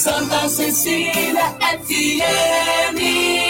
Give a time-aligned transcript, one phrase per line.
[0.00, 3.49] Santa Cecília FM.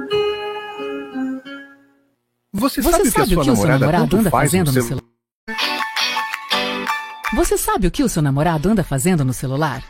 [2.53, 5.03] Você, Você sabe, o a sua que o seu namorado anda fazendo no celular?
[7.33, 9.81] Você sabe o que o seu namorado anda fazendo no celular?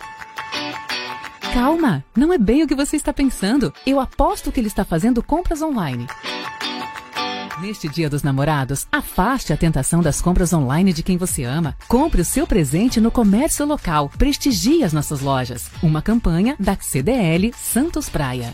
[1.54, 3.74] Calma, não é bem o que você está pensando.
[3.84, 6.06] Eu aposto que ele está fazendo compras online.
[7.60, 11.76] Neste Dia dos Namorados, afaste a tentação das compras online de quem você ama.
[11.88, 14.10] Compre o seu presente no comércio local.
[14.20, 15.70] Prestigie as nossas lojas.
[15.82, 18.54] Uma campanha da CDL Santos Praia.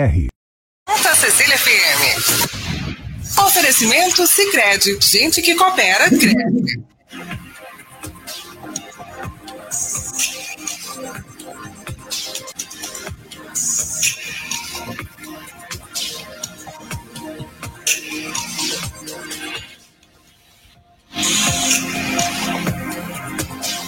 [0.89, 3.45] Santa Cecília FM.
[3.45, 4.97] Oferecimento Sicredi.
[4.99, 6.90] Gente que coopera, cresce.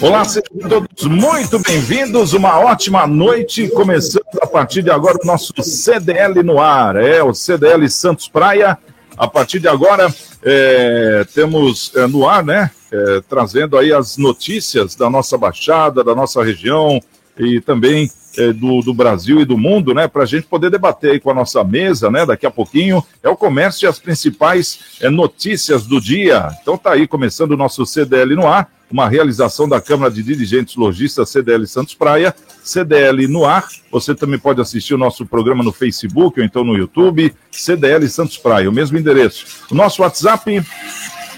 [0.04, 2.34] Olá, sejam todos muito bem-vindos.
[2.34, 3.68] Uma ótima noite.
[3.68, 6.96] Começando a partir de agora o nosso CDL no ar.
[6.96, 8.76] É o CDL Santos Praia.
[9.16, 12.70] A partir de agora é, temos é, no ar, né?
[12.92, 17.00] É, trazendo aí as notícias da nossa baixada, da nossa região
[17.38, 18.10] e também
[18.52, 21.34] do, do, Brasil e do mundo, né, para a gente poder debater aí com a
[21.34, 26.00] nossa mesa, né, daqui a pouquinho, é o comércio e as principais é, notícias do
[26.00, 26.50] dia.
[26.60, 30.76] Então tá aí começando o nosso CDL no ar, uma realização da Câmara de Dirigentes
[30.76, 33.66] Logistas CDL Santos Praia, CDL no ar.
[33.90, 38.38] Você também pode assistir o nosso programa no Facebook ou então no YouTube, CDL Santos
[38.38, 39.64] Praia, o mesmo endereço.
[39.70, 40.62] O nosso WhatsApp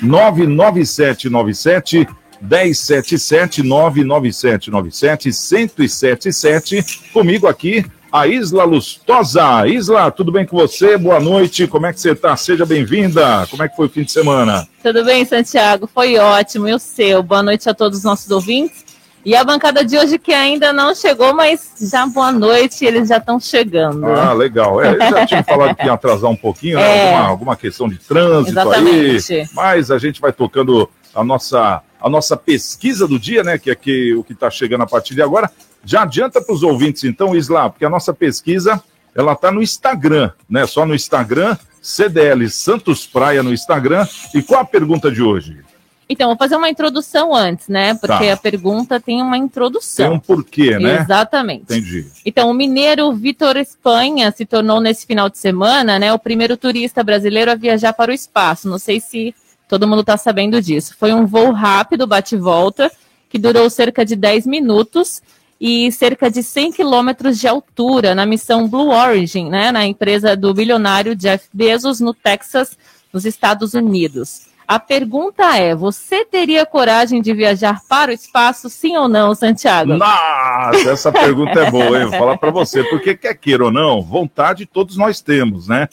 [0.03, 2.06] 99797
[2.41, 9.67] 1077 99797 1077 comigo aqui a Isla Lustosa.
[9.67, 10.97] Isla, tudo bem com você?
[10.97, 12.35] Boa noite, como é que você está?
[12.37, 13.47] Seja bem-vinda.
[13.51, 14.67] Como é que foi o fim de semana?
[14.83, 15.87] Tudo bem, Santiago?
[15.87, 16.67] Foi ótimo.
[16.69, 17.23] E o seu?
[17.23, 18.87] Boa noite a todos os nossos ouvintes.
[19.25, 23.17] E a bancada de hoje que ainda não chegou, mas já boa noite, eles já
[23.17, 24.07] estão chegando.
[24.07, 24.81] Ah, legal.
[24.81, 26.83] É, eles já tinham falado que ia atrasar um pouquinho, né?
[26.83, 27.13] é.
[27.13, 29.35] alguma, alguma questão de trânsito Exatamente.
[29.35, 29.49] aí.
[29.53, 33.59] Mas a gente vai tocando a nossa, a nossa pesquisa do dia, né?
[33.59, 35.51] Que é que, o que está chegando a partir de agora.
[35.84, 38.83] Já adianta para os ouvintes, então, Isla, porque a nossa pesquisa
[39.15, 40.67] ela está no Instagram, né?
[40.67, 44.06] Só no Instagram, CDL Santos Praia no Instagram.
[44.35, 45.65] E qual a pergunta de hoje?
[46.09, 47.95] Então, vou fazer uma introdução antes, né?
[47.95, 48.33] Porque tá.
[48.33, 50.09] a pergunta tem uma introdução.
[50.09, 51.01] Tem um porquê, né?
[51.01, 51.65] Exatamente.
[51.65, 52.06] Entendi.
[52.25, 57.03] Então, o mineiro Vitor Espanha se tornou nesse final de semana, né, o primeiro turista
[57.03, 58.69] brasileiro a viajar para o espaço.
[58.69, 59.35] Não sei se
[59.69, 60.94] todo mundo está sabendo disso.
[60.99, 62.91] Foi um voo rápido, bate-volta,
[63.28, 65.21] que durou cerca de 10 minutos
[65.60, 70.53] e cerca de 100 quilômetros de altura na missão Blue Origin, né, na empresa do
[70.53, 72.76] bilionário Jeff Bezos no Texas,
[73.12, 74.47] nos Estados Unidos.
[74.69, 79.94] A pergunta é: você teria coragem de viajar para o espaço, sim ou não, Santiago?
[79.94, 82.06] Nossa, essa pergunta é boa, hein?
[82.06, 85.88] Vou falar para você, porque quer queira ou não, vontade todos nós temos, né?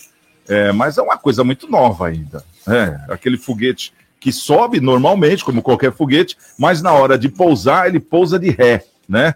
[0.47, 2.43] É, mas é uma coisa muito nova ainda.
[2.67, 7.99] É, aquele foguete que sobe normalmente, como qualquer foguete, mas na hora de pousar, ele
[7.99, 9.35] pousa de ré, né?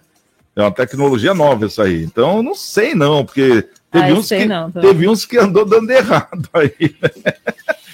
[0.56, 2.04] É uma tecnologia nova isso aí.
[2.04, 6.50] Então, não sei não, porque teve, uns, que, não, teve uns que andou dando errado
[6.54, 6.96] aí.
[7.02, 7.34] Né?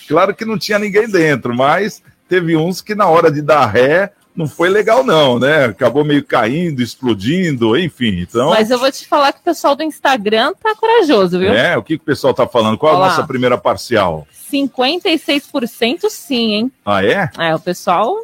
[0.08, 4.14] claro que não tinha ninguém dentro, mas teve uns que na hora de dar ré
[4.36, 5.66] não foi legal não, né?
[5.66, 8.20] Acabou meio caindo, explodindo, enfim.
[8.22, 8.50] Então.
[8.50, 11.54] Mas eu vou te falar que o pessoal do Instagram tá corajoso, viu?
[11.54, 12.78] É, o que, que o pessoal tá falando?
[12.78, 13.06] Qual Olá.
[13.06, 14.28] a nossa primeira parcial?
[14.52, 16.72] 56% sim, hein?
[16.86, 17.30] Ah, é?
[17.40, 18.16] É, o pessoal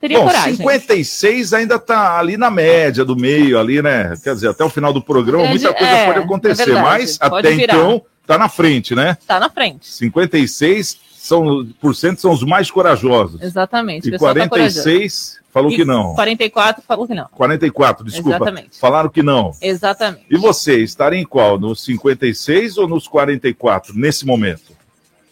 [0.00, 0.56] teria Bom, coragem.
[0.56, 4.14] 56 ainda está ali na média do meio, ali, né?
[4.22, 7.46] Quer dizer, até o final do programa, muita coisa é, pode acontecer, é mas pode
[7.46, 7.74] até virar.
[7.74, 9.16] então tá na frente, né?
[9.26, 9.86] Tá na frente.
[9.86, 13.40] 56 são, por cento são os mais corajosos.
[13.40, 14.08] Exatamente.
[14.08, 14.82] E pessoal tá corajoso.
[14.82, 16.14] 46 falou E que não.
[16.14, 17.28] 44 falou que não.
[17.32, 18.36] 44, desculpa.
[18.36, 18.78] Exatamente.
[18.78, 19.52] Falaram que não.
[19.62, 20.26] Exatamente.
[20.28, 21.58] E você, estaria em qual?
[21.58, 24.73] Nos 56 ou nos 44, nesse momento?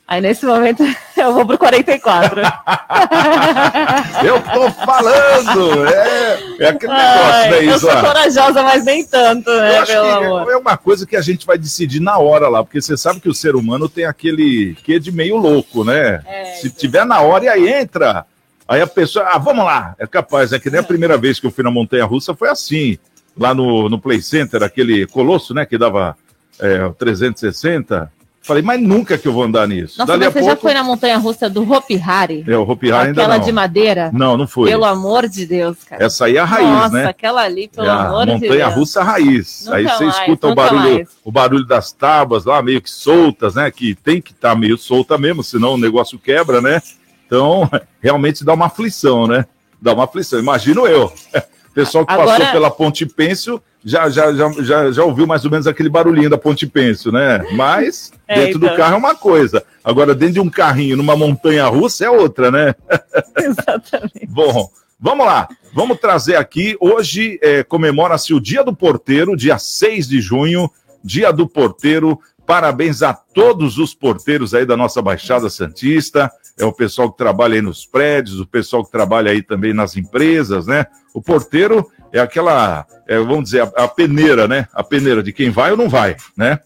[0.06, 0.82] Aí nesse momento
[1.16, 2.42] eu vou pro 44.
[4.24, 5.86] Eu tô falando!
[5.88, 9.92] É, é aquele Ai, negócio, né, eu sou corajosa, mas nem tanto, Eu né, acho
[9.92, 10.50] pelo que amor.
[10.50, 13.28] é uma coisa que a gente vai decidir na hora lá, porque você sabe que
[13.28, 16.22] o ser humano tem aquele que de meio louco, né?
[16.26, 18.24] É, Se tiver na hora e aí entra.
[18.68, 21.46] Aí a pessoa, ah, vamos lá, é capaz, é que nem a primeira vez que
[21.46, 22.98] eu fui na Montanha Russa foi assim,
[23.36, 26.16] lá no, no Play Center, aquele colosso, né, que dava
[26.60, 28.10] é, o 360.
[28.44, 29.96] Falei, mas nunca que eu vou andar nisso.
[29.98, 32.44] Nossa, Dali você já pouco, foi na montanha russa do Hopi Hari?
[32.46, 33.44] é, o Hopi Hari ainda Aquela não.
[33.44, 34.10] de madeira?
[34.12, 34.68] Não, não foi.
[34.68, 36.04] Pelo amor de Deus, cara.
[36.04, 37.06] Essa aí é a raiz, Nossa, né?
[37.06, 38.42] aquela ali, pelo É amor de Deus.
[38.42, 39.62] montanha russa raiz.
[39.64, 41.08] Nunca Aí você mais, escuta o barulho, mais.
[41.24, 43.70] o barulho das tábuas lá, meio que soltas, né?
[43.70, 46.82] Que tem que estar meio solta mesmo, senão o negócio quebra, né?
[47.26, 47.70] Então,
[48.02, 49.46] realmente dá uma aflição, né?
[49.80, 50.40] Dá uma aflição.
[50.40, 51.06] Imagino eu.
[51.06, 51.12] O
[51.74, 55.50] pessoal que Agora- passou pela Ponte Pêncio já, já, já, já, já ouviu mais ou
[55.50, 57.44] menos aquele barulhinho da Ponte Pêncio, né?
[57.52, 58.76] Mas É, dentro do então.
[58.76, 59.62] carro é uma coisa.
[59.84, 62.74] Agora, dentro de um carrinho, numa montanha russa, é outra, né?
[63.36, 64.26] Exatamente.
[64.28, 65.48] Bom, vamos lá.
[65.74, 66.76] Vamos trazer aqui.
[66.80, 70.70] Hoje é, comemora-se o Dia do Porteiro, dia 6 de junho,
[71.02, 72.18] Dia do Porteiro.
[72.46, 76.30] Parabéns a todos os porteiros aí da nossa Baixada Santista.
[76.58, 79.96] É o pessoal que trabalha aí nos prédios, o pessoal que trabalha aí também nas
[79.96, 80.86] empresas, né?
[81.14, 84.66] O porteiro é aquela, é, vamos dizer, a, a peneira, né?
[84.72, 86.58] A peneira de quem vai ou não vai, né?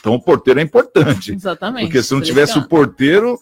[0.00, 1.32] Então o porteiro é importante.
[1.34, 1.86] Exatamente.
[1.86, 3.38] Porque se não tivesse o porteiro,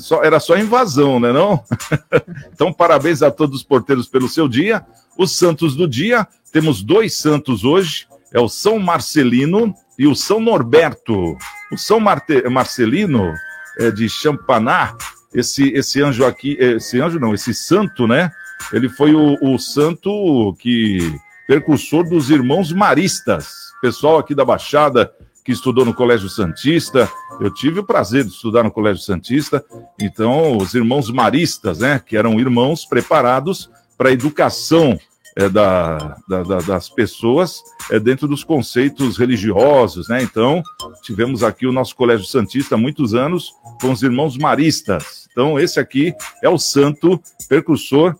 [0.00, 1.62] só- era só invasão, né não?
[2.52, 4.84] então, parabéns a todos os porteiros pelo seu dia.
[5.16, 10.40] Os santos do dia, temos dois santos hoje, é o São Marcelino e o São
[10.40, 11.36] Norberto.
[11.70, 13.32] O São Marte- Marcelino
[13.78, 14.96] é de Champaná,
[15.32, 18.32] esse, esse anjo aqui, esse anjo não, esse santo, né?
[18.72, 21.14] Ele foi o, o santo que
[21.46, 23.48] percursor dos irmãos maristas.
[23.80, 25.12] Pessoal aqui da Baixada
[25.44, 27.06] que estudou no Colégio Santista,
[27.38, 29.62] eu tive o prazer de estudar no Colégio Santista.
[30.00, 33.68] Então, os irmãos maristas, né, que eram irmãos preparados
[33.98, 34.98] para a educação
[35.36, 40.22] é, da, da- da- das pessoas é, dentro dos conceitos religiosos, né?
[40.22, 40.62] Então,
[41.02, 45.26] tivemos aqui o nosso Colégio Santista há muitos anos com os irmãos maristas.
[45.32, 48.14] Então, esse aqui é o santo percursor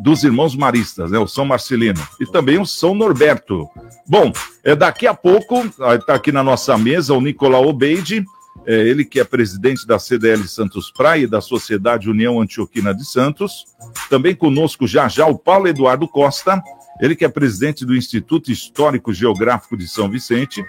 [0.00, 1.18] dos irmãos maristas, né?
[1.18, 3.68] O São Marcelino e também o São Norberto.
[4.06, 4.32] Bom,
[4.62, 8.24] é daqui a pouco está aqui na nossa mesa o Nicolau Obeide,
[8.66, 13.04] é, ele que é presidente da CDL Santos Praia e da Sociedade União Antioquina de
[13.04, 13.64] Santos.
[14.08, 16.62] Também conosco já já o Paulo Eduardo Costa,
[17.00, 20.64] ele que é presidente do Instituto Histórico Geográfico de São Vicente,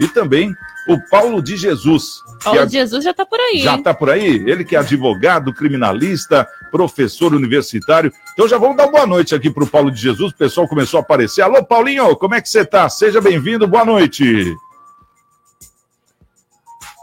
[0.00, 0.54] e também
[0.88, 3.60] o Paulo de Jesus, Paulo é de Jesus já tá por aí.
[3.60, 4.42] já está por aí?
[4.46, 8.12] Ele que é advogado, criminalista, professor universitário.
[8.32, 10.32] Então já vamos dar boa noite aqui para o Paulo de Jesus.
[10.32, 11.42] O pessoal começou a aparecer.
[11.42, 12.88] Alô, Paulinho, como é que você está?
[12.88, 14.54] Seja bem-vindo, boa noite.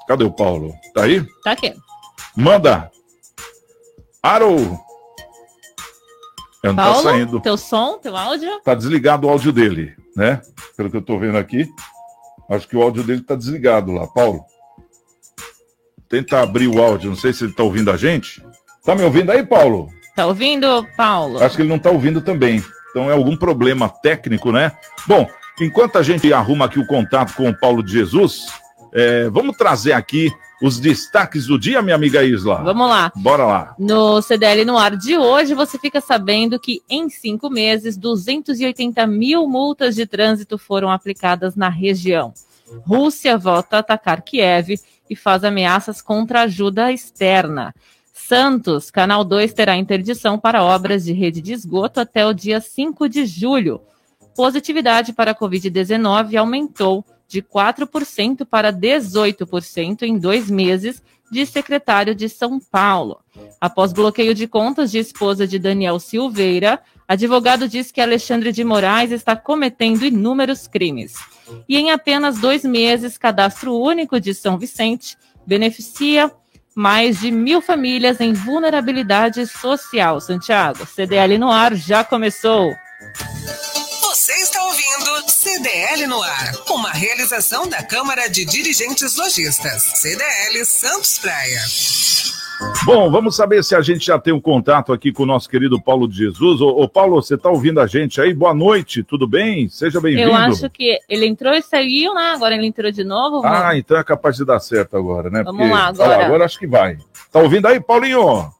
[0.07, 0.73] Cadê o Paulo?
[0.93, 1.25] Tá aí?
[1.43, 1.73] Tá aqui.
[2.35, 2.91] Manda.
[4.21, 4.79] Aro.
[6.63, 7.41] É, não tá Paulo, saindo.
[7.41, 8.61] teu som, teu áudio?
[8.63, 10.41] Tá desligado o áudio dele, né?
[10.77, 11.69] Pelo que eu tô vendo aqui.
[12.49, 14.45] Acho que o áudio dele tá desligado lá, Paulo.
[16.07, 18.41] Tenta abrir o áudio, não sei se ele tá ouvindo a gente.
[18.85, 19.89] Tá me ouvindo aí, Paulo?
[20.15, 21.43] Tá ouvindo, Paulo?
[21.43, 22.63] Acho que ele não tá ouvindo também.
[22.91, 24.71] Então é algum problema técnico, né?
[25.07, 25.27] Bom,
[25.59, 28.45] enquanto a gente arruma aqui o contato com o Paulo de Jesus,
[28.93, 30.31] é, vamos trazer aqui
[30.63, 32.63] os destaques do dia, minha amiga Isla.
[32.63, 33.11] Vamos lá.
[33.17, 33.75] Bora lá.
[33.77, 39.45] No CDL no ar de hoje, você fica sabendo que em cinco meses, 280 mil
[39.45, 42.33] multas de trânsito foram aplicadas na região.
[42.87, 44.79] Rússia volta a atacar Kiev
[45.09, 47.75] e faz ameaças contra ajuda externa.
[48.13, 53.09] Santos, Canal 2 terá interdição para obras de rede de esgoto até o dia 5
[53.09, 53.81] de julho.
[54.33, 61.01] Positividade para a Covid-19 aumentou de 4% para 18% em dois meses,
[61.31, 63.19] de secretário de São Paulo.
[63.59, 69.11] Após bloqueio de contas de esposa de Daniel Silveira, advogado diz que Alexandre de Moraes
[69.11, 71.15] está cometendo inúmeros crimes.
[71.67, 76.31] E em apenas dois meses, cadastro único de São Vicente beneficia
[76.75, 80.19] mais de mil famílias em vulnerabilidade social.
[80.19, 82.73] Santiago, CDL no ar já começou.
[85.53, 91.59] CDL no ar, uma realização da Câmara de Dirigentes Lojistas, CDL Santos Praia.
[92.83, 95.79] Bom, vamos saber se a gente já tem um contato aqui com o nosso querido
[95.79, 96.59] Paulo de Jesus.
[96.59, 98.33] Ô, ô Paulo, você está ouvindo a gente aí?
[98.33, 99.69] Boa noite, tudo bem?
[99.69, 100.29] Seja bem-vindo.
[100.29, 102.31] Eu acho que ele entrou e saiu, né?
[102.33, 103.43] Agora ele entrou de novo.
[103.43, 103.59] Vamos...
[103.59, 105.43] Ah, então é capaz de dar certo agora, né?
[105.43, 106.25] Vamos lá, agora.
[106.25, 106.97] Agora acho que vai.
[107.31, 108.51] Tá ouvindo aí, Paulinho?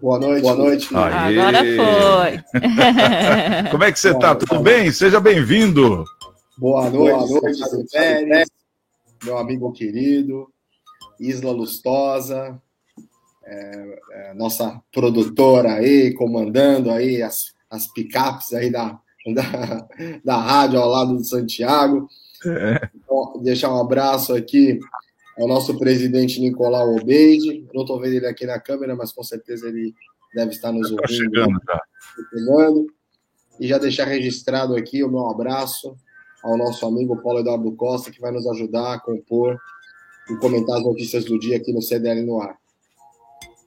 [0.00, 0.42] Boa noite.
[0.42, 0.96] Boa noite.
[0.96, 1.38] Aê.
[1.38, 2.60] Agora foi.
[3.70, 4.34] Como é que você tá?
[4.34, 4.90] Tudo bem?
[4.90, 6.04] Seja bem-vindo.
[6.56, 8.48] Boa noite, Boa noite Sérgio Pérez,
[9.24, 10.48] meu amigo querido,
[11.18, 12.60] Isla Lustosa,
[13.44, 18.98] é, é, nossa produtora aí, comandando aí as, as picapes aí da,
[19.34, 19.86] da,
[20.24, 22.08] da rádio ao lado do Santiago.
[22.46, 22.88] É.
[22.94, 24.78] Então, deixar um abraço aqui
[25.40, 27.66] ao nosso presidente Nicolau Obeide.
[27.74, 29.94] Não estou vendo ele aqui na câmera, mas com certeza ele
[30.34, 31.16] deve estar nos Tá ouvindo.
[31.16, 31.82] chegando, tá?
[32.30, 32.86] chegando.
[33.58, 35.94] E já deixar registrado aqui o meu abraço
[36.42, 39.58] ao nosso amigo Paulo Eduardo Costa, que vai nos ajudar a compor
[40.30, 42.56] e comentar as notícias do dia aqui no CDL no ar.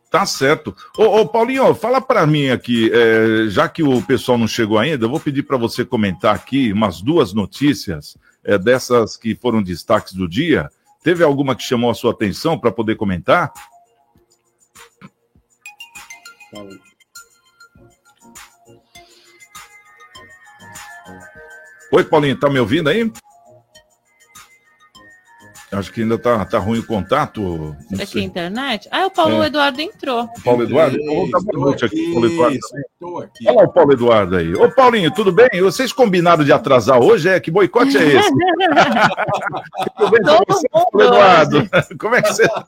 [0.10, 0.76] Tá certo.
[0.98, 5.06] Ô, ô, Paulinho, fala para mim aqui, é, já que o pessoal não chegou ainda,
[5.06, 10.14] eu vou pedir para você comentar aqui umas duas notícias é, dessas que foram destaques
[10.14, 10.70] do dia.
[11.04, 13.52] Teve alguma que chamou a sua atenção para poder comentar?
[21.92, 23.12] Oi, Paulinho, tá me ouvindo aí?
[25.74, 27.76] Acho que ainda tá, tá ruim o contato.
[27.90, 28.88] Será que é internet?
[28.92, 29.48] Ah, o Paulo É.
[29.48, 30.28] Eduardo entrou.
[30.44, 30.98] Paulo Eduardo?
[31.06, 32.56] Vamos dar boa noite aqui, Paulo Eduardo.
[32.58, 33.48] Estou aqui.
[33.48, 34.54] Olha lá o Paulo Eduardo aí.
[34.54, 35.50] Ô, Paulinho, tudo bem?
[35.62, 37.28] Vocês combinaram de atrasar hoje?
[37.30, 37.40] É?
[37.40, 38.30] Que boicote é esse?
[39.98, 41.70] tudo bem com Todo você, mundo Paulo Eduardo?
[41.98, 42.68] Como é que você tá?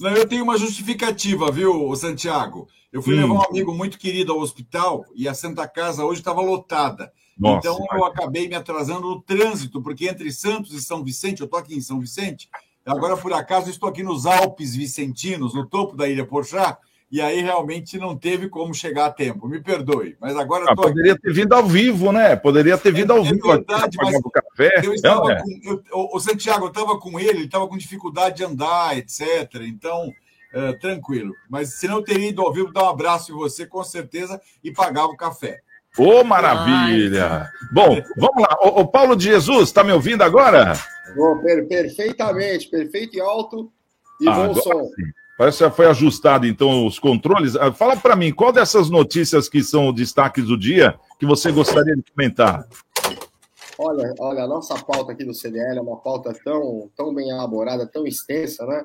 [0.00, 2.68] Não, eu tenho uma justificativa, viu, Santiago?
[2.92, 3.22] Eu fui Hum.
[3.22, 7.10] levar um amigo muito querido ao hospital e a Santa Casa hoje estava lotada.
[7.36, 11.44] Nossa, então eu acabei me atrasando no trânsito, porque entre Santos e São Vicente, eu
[11.44, 12.48] estou aqui em São Vicente,
[12.84, 16.78] agora por acaso estou aqui nos Alpes Vicentinos, no topo da Ilha Porchá,
[17.10, 19.46] e aí realmente não teve como chegar a tempo.
[19.46, 20.94] Me perdoe, mas agora Ah, estou aqui.
[20.94, 22.34] poderia ter vindo ao vivo, né?
[22.34, 24.80] Poderia ter vindo ao É vivo aqui verdade, mas café.
[24.82, 25.40] Eu estava Não, é.
[25.40, 25.60] com,
[25.92, 29.20] eu- o, Santiago, estava com ele, ele estava com dificuldade de andar, etc.
[29.68, 30.10] Então,
[30.52, 31.32] é, tranquilo.
[31.48, 34.72] Mas se não teria ido ao vivo, dar um abraço em você, com certeza, e
[34.72, 35.60] pagava o café.
[35.98, 37.50] Ô, maravilha!
[37.72, 38.56] Bom, vamos lá.
[38.60, 40.74] Ô, ô, Paulo de Jesus, tá me ouvindo agora?
[41.16, 43.70] Oh, per- perfeitamente, perfeito e alto
[44.20, 44.84] e Ah, bom som.
[44.84, 45.04] sim.
[45.38, 47.56] Parece que já foi ajustado, então, os controles.
[47.56, 51.94] Ah, Fala para mim, qual dessas notícias que são destaques do dia que você gostaria
[51.94, 52.66] de comentar?
[53.78, 57.86] Olha, olha, a nossa pauta aqui do CDL é uma pauta tão, tão bem elaborada,
[57.86, 58.82] tão extensa, né?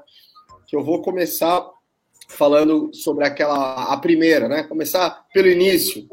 [0.67, 1.65] Que eu vou começar
[2.27, 4.63] falando sobre aquela, a primeira, né?
[4.63, 6.05] Começar pelo início.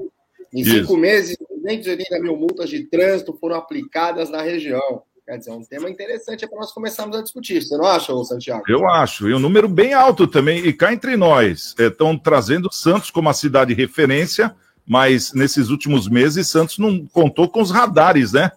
[0.52, 0.70] Em Isso.
[0.70, 5.02] cinco meses, 280 mil multas de trânsito foram aplicadas na região.
[5.26, 7.62] Quer dizer, é um tema interessante para nós começarmos a discutir.
[7.62, 8.64] Você não acha, Santiago?
[8.66, 10.64] Eu acho, e um número bem alto também.
[10.66, 16.48] E cá entre nós, estão trazendo Santos como a cidade referência, mas nesses últimos meses
[16.48, 18.50] Santos não contou com os radares, né?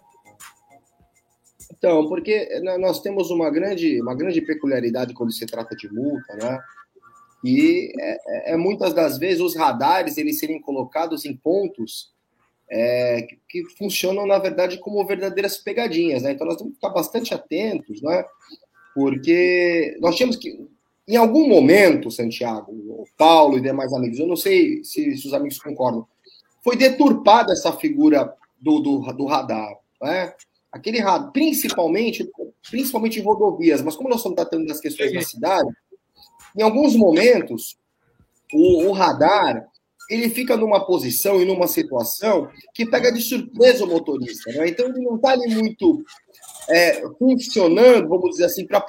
[1.78, 6.36] Então, porque né, nós temos uma grande, uma grande peculiaridade quando se trata de multa,
[6.36, 6.58] né?
[7.44, 12.12] E é, é- é muitas das vezes os radares eles serem colocados em pontos
[12.70, 16.32] é, que, que funcionam, na verdade, como verdadeiras pegadinhas, né?
[16.32, 18.24] Então nós temos que ficar bastante atentos, né?
[18.96, 20.66] Porque nós tínhamos que,
[21.08, 25.34] em algum momento, Santiago, o Paulo e demais amigos, eu não sei se, se os
[25.34, 26.08] amigos concordam,
[26.64, 30.34] foi deturpada essa figura do, do, do radar, né?
[30.72, 32.30] aquele radar, principalmente,
[32.70, 35.70] principalmente em rodovias, mas como nós estamos tratando das questões da cidade,
[36.58, 37.78] em alguns momentos,
[38.54, 39.66] o, o radar
[40.10, 44.52] ele fica numa posição e numa situação que pega de surpresa o motorista.
[44.52, 44.68] Né?
[44.68, 46.04] Então, ele não está ali muito
[46.68, 48.82] é, funcionando, vamos dizer assim, para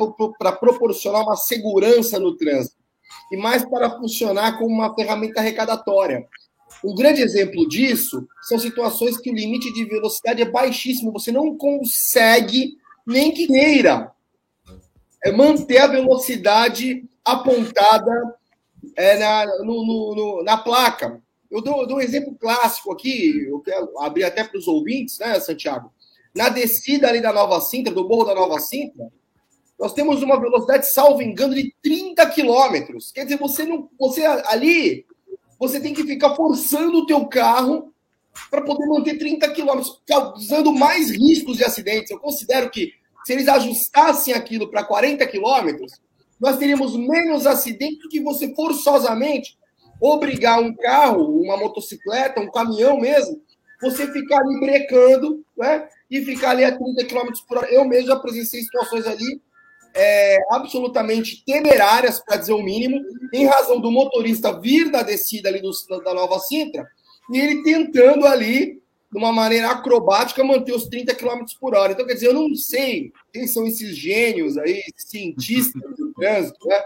[0.53, 2.77] proporcionar uma segurança no trânsito,
[3.31, 6.27] e mais para funcionar como uma ferramenta arrecadatória.
[6.85, 11.57] Um grande exemplo disso são situações que o limite de velocidade é baixíssimo, você não
[11.57, 12.77] consegue,
[13.07, 14.11] nem que queira,
[15.25, 18.11] é manter a velocidade apontada
[18.97, 21.23] é, na, no, no, no, na placa.
[21.51, 25.39] Eu dou, dou, um exemplo clássico aqui, eu quero abrir até para os ouvintes, né,
[25.39, 25.93] Santiago?
[26.35, 29.13] Na descida ali da Nova Sintra, do Morro da Nova Sintra,
[29.79, 33.11] nós temos uma velocidade, salvo engano, de 30 quilômetros.
[33.13, 33.91] Quer dizer, você não.
[33.99, 35.05] Você ali,
[35.59, 37.93] você tem que ficar forçando o teu carro
[38.51, 42.11] para poder manter 30 quilômetros, causando mais riscos de acidentes.
[42.11, 42.93] Eu considero que
[43.25, 46.01] se eles ajustassem aquilo para 40 quilômetros,
[46.43, 49.57] nós teríamos menos acidentes do que você forçosamente
[50.01, 53.41] obrigar um carro, uma motocicleta, um caminhão mesmo,
[53.81, 55.89] você ficar ali brecando, né?
[56.11, 57.73] E ficar ali a 30 km por hora.
[57.73, 59.41] Eu mesmo já presenciei situações ali
[59.95, 63.01] é, absolutamente temerárias, para dizer o mínimo,
[63.33, 65.71] em razão do motorista vir da descida ali do,
[66.03, 66.85] da Nova Sintra
[67.31, 68.82] e ele tentando ali,
[69.13, 71.93] de uma maneira acrobática, manter os 30 km por hora.
[71.93, 76.83] Então, quer dizer, eu não sei quem são esses gênios aí, cientistas do trânsito, né?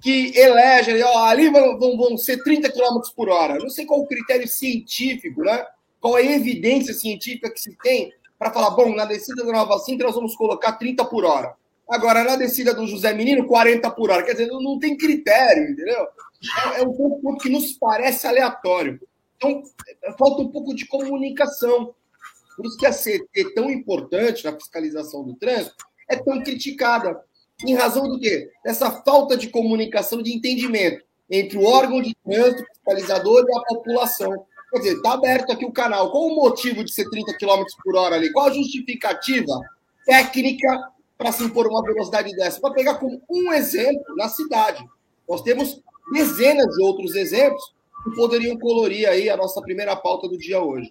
[0.00, 3.58] Que elegem, ó, ali vão, vão, vão ser 30 km por hora.
[3.58, 5.66] Não sei qual o critério científico, né?
[6.00, 10.06] Qual a evidência científica que se tem para falar, bom, na descida da Nova Sintra
[10.06, 11.54] nós vamos colocar 30 por hora.
[11.88, 14.22] Agora, na descida do José Menino, 40 por hora.
[14.22, 16.06] Quer dizer, não, não tem critério, entendeu?
[16.74, 19.00] É, é um ponto que nos parece aleatório.
[19.36, 19.62] Então,
[20.18, 21.94] falta um pouco de comunicação.
[22.56, 25.76] Por isso que a CT, tão importante na fiscalização do trânsito,
[26.08, 27.20] é tão criticada.
[27.64, 28.50] Em razão do quê?
[28.64, 34.46] Dessa falta de comunicação, de entendimento entre o órgão de trânsito, fiscalizador e a população.
[34.70, 36.10] Quer dizer, está aberto aqui o canal.
[36.10, 38.32] Qual o motivo de ser 30 km por hora ali?
[38.32, 39.60] Qual a justificativa
[40.04, 42.60] técnica para se impor uma velocidade dessa?
[42.60, 44.84] Para pegar como um exemplo na cidade.
[45.28, 45.80] Nós temos
[46.12, 47.74] dezenas de outros exemplos
[48.14, 50.88] poderiam colorir aí a nossa primeira pauta do dia hoje.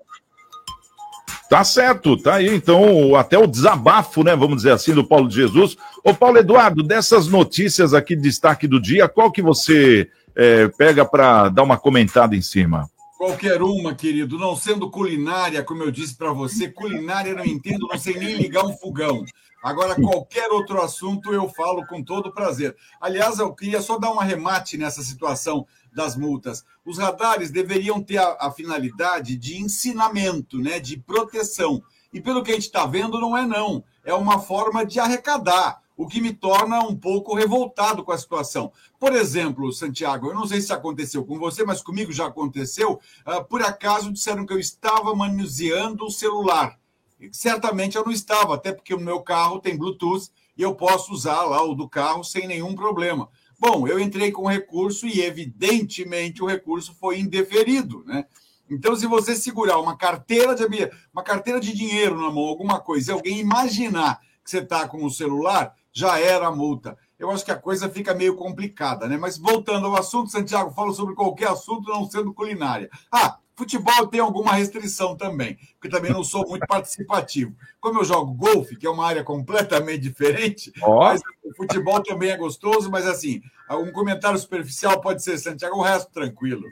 [1.50, 5.36] Tá certo, tá aí então até o desabafo, né, vamos dizer assim, do Paulo de
[5.36, 5.78] Jesus.
[6.04, 11.50] Ô Paulo Eduardo, dessas notícias aqui, destaque do dia, qual que você é, pega para
[11.50, 12.90] dar uma comentada em cima?
[13.18, 14.38] Qualquer uma, querido.
[14.38, 18.66] Não sendo culinária, como eu disse para você, culinária não entendo, não sei nem ligar
[18.66, 19.24] um fogão.
[19.64, 22.76] Agora, qualquer outro assunto eu falo com todo prazer.
[23.02, 26.64] Aliás, eu queria só dar um arremate nessa situação das multas.
[26.86, 31.82] Os radares deveriam ter a, a finalidade de ensinamento, né, de proteção.
[32.14, 33.84] E pelo que a gente está vendo, não é não.
[34.04, 38.72] É uma forma de arrecadar o que me torna um pouco revoltado com a situação.
[39.00, 43.00] Por exemplo, Santiago, eu não sei se aconteceu com você, mas comigo já aconteceu.
[43.26, 46.78] Uh, por acaso disseram que eu estava manuseando o celular.
[47.20, 51.14] E, certamente eu não estava, até porque o meu carro tem Bluetooth e eu posso
[51.14, 53.30] usar lá o do carro sem nenhum problema.
[53.60, 58.26] Bom, eu entrei com recurso e, evidentemente, o recurso foi indeferido, né?
[58.70, 60.66] Então, se você segurar uma carteira de
[61.14, 65.06] uma carteira de dinheiro na mão, alguma coisa, e alguém imaginar que você está com
[65.06, 66.98] o celular, já era a multa.
[67.18, 69.18] Eu acho que a coisa fica meio complicada, né?
[69.18, 72.90] Mas voltando ao assunto, Santiago, falo sobre qualquer assunto não sendo culinária.
[73.12, 77.56] Ah, futebol tem alguma restrição também, porque também não sou muito participativo.
[77.80, 81.00] Como eu jogo golfe, que é uma área completamente diferente, oh.
[81.00, 83.42] mas o futebol também é gostoso, mas assim,
[83.72, 86.64] um comentário superficial pode ser, Santiago, o resto tranquilo.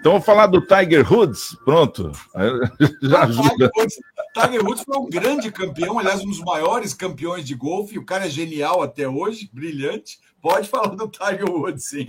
[0.00, 2.12] Então vamos falar do Tiger Woods, pronto.
[3.02, 3.48] Já ajuda.
[3.48, 3.96] Tiger Woods,
[4.34, 7.96] Tiger Woods foi um grande campeão, aliás, um dos maiores campeões de golfe.
[7.96, 10.18] O cara é genial até hoje, brilhante.
[10.42, 12.08] Pode falar do Tiger Woods, sim.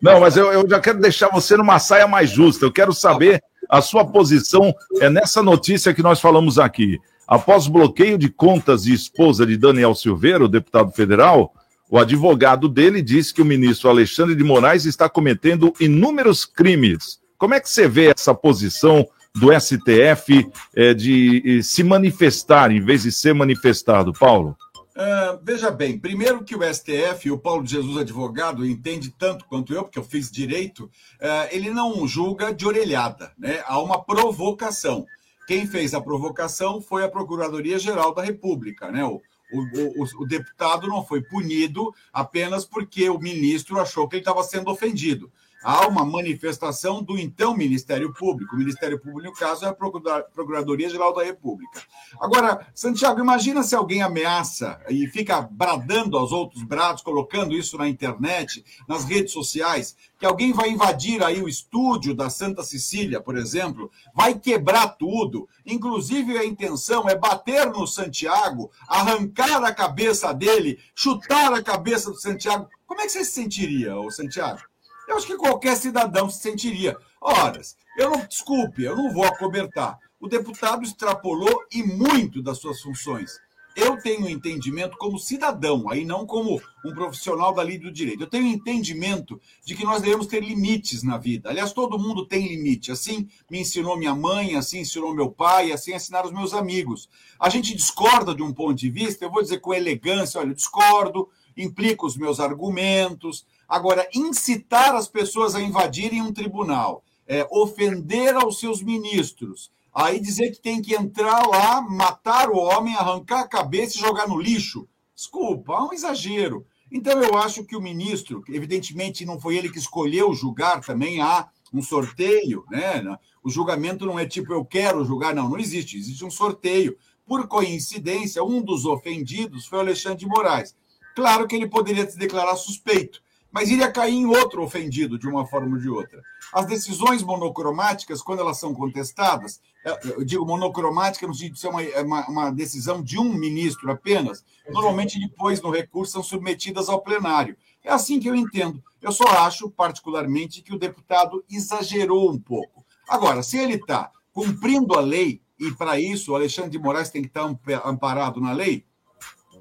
[0.00, 2.66] Não, mas eu, eu já quero deixar você numa saia mais justa.
[2.66, 6.98] Eu quero saber a sua posição é nessa notícia que nós falamos aqui.
[7.26, 11.52] Após bloqueio de contas de esposa de Daniel Silveira, o deputado federal,
[11.90, 17.18] o advogado dele disse que o ministro Alexandre de Moraes está cometendo inúmeros crimes.
[17.38, 23.02] Como é que você vê essa posição do STF é, de se manifestar em vez
[23.02, 24.56] de ser manifestado, Paulo?
[24.96, 29.82] Uh, veja bem, primeiro que o STF, o Paulo Jesus advogado, entende tanto quanto eu,
[29.82, 33.62] porque eu fiz direito, uh, ele não julga de orelhada, né?
[33.66, 35.06] Há uma provocação.
[35.46, 39.04] Quem fez a provocação foi a Procuradoria-Geral da República, né?
[39.04, 39.20] O,
[39.52, 44.42] o, o, o, deputado não foi punido apenas porque o ministro achou que ele estava
[44.42, 45.30] sendo ofendido.
[45.62, 48.54] Há uma manifestação do então Ministério Público.
[48.54, 51.82] O Ministério Público, no caso, é a Procuradoria-Geral da República.
[52.20, 57.88] Agora, Santiago, imagina se alguém ameaça e fica bradando aos outros brados, colocando isso na
[57.88, 63.36] internet, nas redes sociais, que alguém vai invadir aí o estúdio da Santa Cecília, por
[63.36, 65.48] exemplo, vai quebrar tudo.
[65.64, 72.20] Inclusive, a intenção é bater no Santiago, arrancar a cabeça dele, chutar a cabeça do
[72.20, 72.68] Santiago.
[72.86, 74.60] Como é que você se sentiria, Santiago?
[75.08, 76.96] Eu acho que qualquer cidadão se sentiria.
[77.20, 77.60] Ora,
[77.98, 79.98] eu não, desculpe, eu não vou acobertar.
[80.20, 83.38] O deputado extrapolou e muito das suas funções.
[83.76, 88.22] Eu tenho um entendimento como cidadão, aí não como um profissional da lei do direito.
[88.22, 91.50] Eu tenho um entendimento de que nós devemos ter limites na vida.
[91.50, 92.90] Aliás, todo mundo tem limite.
[92.90, 97.06] Assim me ensinou minha mãe, assim ensinou meu pai, assim ensinaram os meus amigos.
[97.38, 100.54] A gente discorda de um ponto de vista, eu vou dizer com elegância, olha, eu
[100.54, 108.34] discordo, implico os meus argumentos, Agora, incitar as pessoas a invadirem um tribunal, é, ofender
[108.34, 113.48] aos seus ministros, aí dizer que tem que entrar lá, matar o homem, arrancar a
[113.48, 114.86] cabeça e jogar no lixo.
[115.14, 116.66] Desculpa, é um exagero.
[116.92, 121.48] Então, eu acho que o ministro, evidentemente não foi ele que escolheu julgar, também há
[121.72, 123.02] um sorteio, né?
[123.42, 126.96] O julgamento não é tipo eu quero julgar, não, não existe, existe um sorteio.
[127.26, 130.76] Por coincidência, um dos ofendidos foi o Alexandre de Moraes.
[131.14, 133.20] Claro que ele poderia se declarar suspeito,
[133.56, 136.20] mas iria cair em outro ofendido, de uma forma ou de outra.
[136.52, 141.68] As decisões monocromáticas, quando elas são contestadas, é, eu digo monocromática no sentido de ser
[141.68, 146.90] uma, é uma, uma decisão de um ministro apenas, normalmente depois, no recurso, são submetidas
[146.90, 147.56] ao plenário.
[147.82, 148.84] É assim que eu entendo.
[149.00, 152.84] Eu só acho, particularmente, que o deputado exagerou um pouco.
[153.08, 157.22] Agora, se ele está cumprindo a lei, e para isso o Alexandre de Moraes tem
[157.22, 157.50] que estar
[157.86, 158.84] amparado na lei,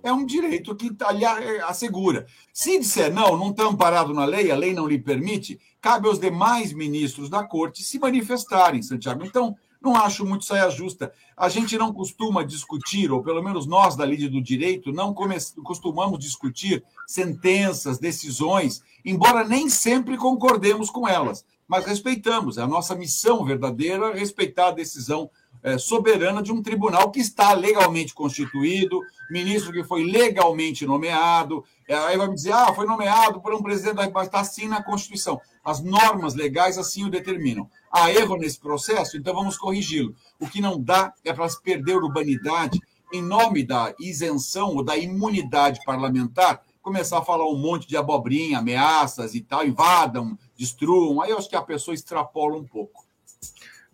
[0.06, 1.26] é um direito que lhe
[1.64, 2.28] assegura.
[2.54, 6.20] Se disser não, não está amparado na lei, a lei não lhe permite, cabe aos
[6.20, 9.26] demais ministros da corte se manifestarem, Santiago.
[9.26, 11.12] Então, não acho muito saia justa.
[11.36, 16.20] A gente não costuma discutir, ou pelo menos nós da Lide do Direito, não costumamos
[16.20, 22.58] discutir sentenças, decisões, embora nem sempre concordemos com elas, mas respeitamos.
[22.58, 25.45] É a nossa missão verdadeira respeitar a decisão é,
[25.80, 29.02] soberana de um tribunal que está legalmente constituído,
[29.32, 31.64] ministro que foi legalmente nomeado.
[31.88, 34.68] É, aí vai me dizer, ah, foi nomeado por um presidente da República, está assim
[34.68, 35.42] na Constituição.
[35.64, 37.68] As normas legais assim o determinam.
[37.92, 40.16] Há erro nesse processo, então vamos corrigi-lo.
[40.40, 42.80] O que não dá é para se perder urbanidade
[43.12, 48.60] em nome da isenção ou da imunidade parlamentar, começar a falar um monte de abobrinha,
[48.60, 51.22] ameaças e tal, invadam, destruam.
[51.22, 53.05] Aí eu acho que a pessoa extrapola um pouco.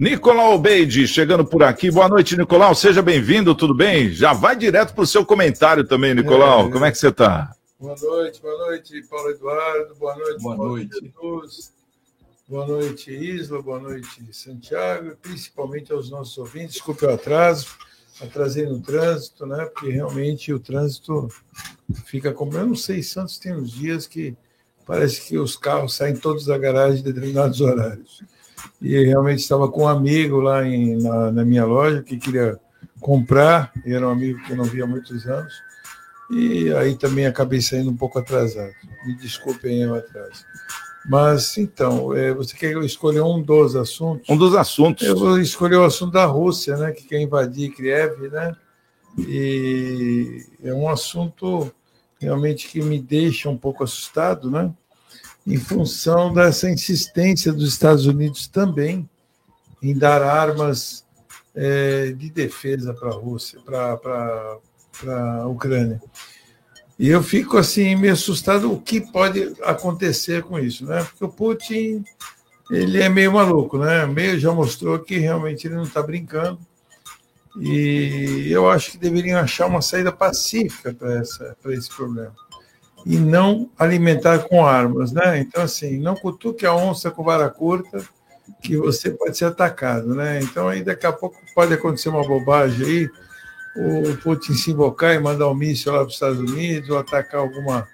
[0.02, 1.92] Nicolau Beide, chegando por aqui.
[1.92, 2.74] Boa noite, Nicolau.
[2.74, 4.10] Seja bem-vindo, tudo bem?
[4.10, 6.70] Já vai direto para o seu comentário também, Nicolau.
[6.70, 7.56] É, Como é que você está?
[7.80, 9.94] Boa noite, boa noite, Paulo Eduardo.
[9.94, 10.90] Boa noite, boa Paulo noite.
[11.00, 11.72] Jesus.
[12.48, 13.62] Boa noite, Isla.
[13.62, 15.16] Boa noite, Santiago.
[15.22, 16.74] Principalmente aos nossos ouvintes.
[16.78, 17.68] Desculpe o atraso.
[18.20, 19.66] Atrasei no trânsito, né?
[19.66, 21.28] Porque realmente o trânsito
[22.06, 22.58] fica como.
[22.58, 24.36] Eu não sei, Santos tem uns dias que
[24.84, 28.24] parece que os carros saem todos da garagem em determinados horários
[28.82, 32.60] e realmente estava com um amigo lá em, na, na, minha loja que queria
[33.00, 35.54] comprar, e era um amigo que eu não via há muitos anos,
[36.32, 38.74] e aí também acabei saindo um pouem atrasado.
[39.06, 40.46] Me desculpem o atraso.
[41.06, 44.30] Mas, então, é, você quer escolher um dos assuntos?
[44.30, 45.06] Um dos assuntos.
[45.06, 48.56] Eu vou escolher o assunto da Rússia, né, que quer invadir Kiev, né?
[49.18, 51.72] E é um assunto
[52.20, 54.72] realmente que me deixa um pouco assustado, né?
[55.46, 59.10] Em função dessa insistência dos Estados Unidos também
[59.82, 61.04] em dar armas
[61.56, 64.58] é, de defesa para a Rússia, para
[65.08, 66.02] a Ucrânia.
[67.00, 71.04] E eu fico assim meio assustado o que pode acontecer com isso, né?
[71.04, 72.04] Porque o Putin
[72.70, 74.06] ele é meio maluco, né?
[74.06, 76.60] Meio já mostrou que realmente ele não está brincando.
[77.60, 82.34] E eu acho que deveriam achar uma saída pacífica para esse problema
[83.06, 85.40] e não alimentar com armas, né?
[85.40, 88.04] Então, assim, não cutuque a onça com vara curta,
[88.62, 90.40] que você pode ser atacado, né?
[90.42, 93.10] Então, aí daqui a pouco pode acontecer uma bobagem aí,
[93.76, 97.40] o Putin se invocar e mandar um míssil lá para os Estados Unidos, ou atacar
[97.40, 97.88] alguma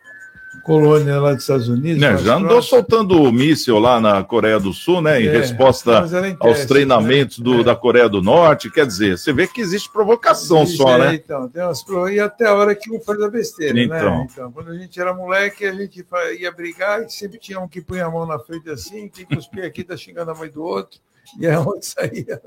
[0.64, 2.02] colônia lá dos Estados Unidos.
[2.02, 5.22] Né, já andou soltando míssil lá na Coreia do Sul, né?
[5.22, 6.04] Em é, resposta
[6.40, 7.44] aos treinamentos né?
[7.44, 7.64] do, é.
[7.64, 8.70] da Coreia do Norte.
[8.70, 11.16] Quer dizer, você vê que existe provocação existe, só, né?
[11.16, 13.84] Então, tem umas, e até a hora que um faz a besteira, né?
[13.84, 14.20] então.
[14.20, 14.28] né?
[14.32, 16.06] Então, quando a gente era moleque, a gente
[16.40, 19.66] ia brigar e sempre tinha um que punha a mão na frente assim, que cuspia
[19.66, 21.00] aqui, tá xingando a mãe do outro.
[21.40, 22.42] E é onde saía,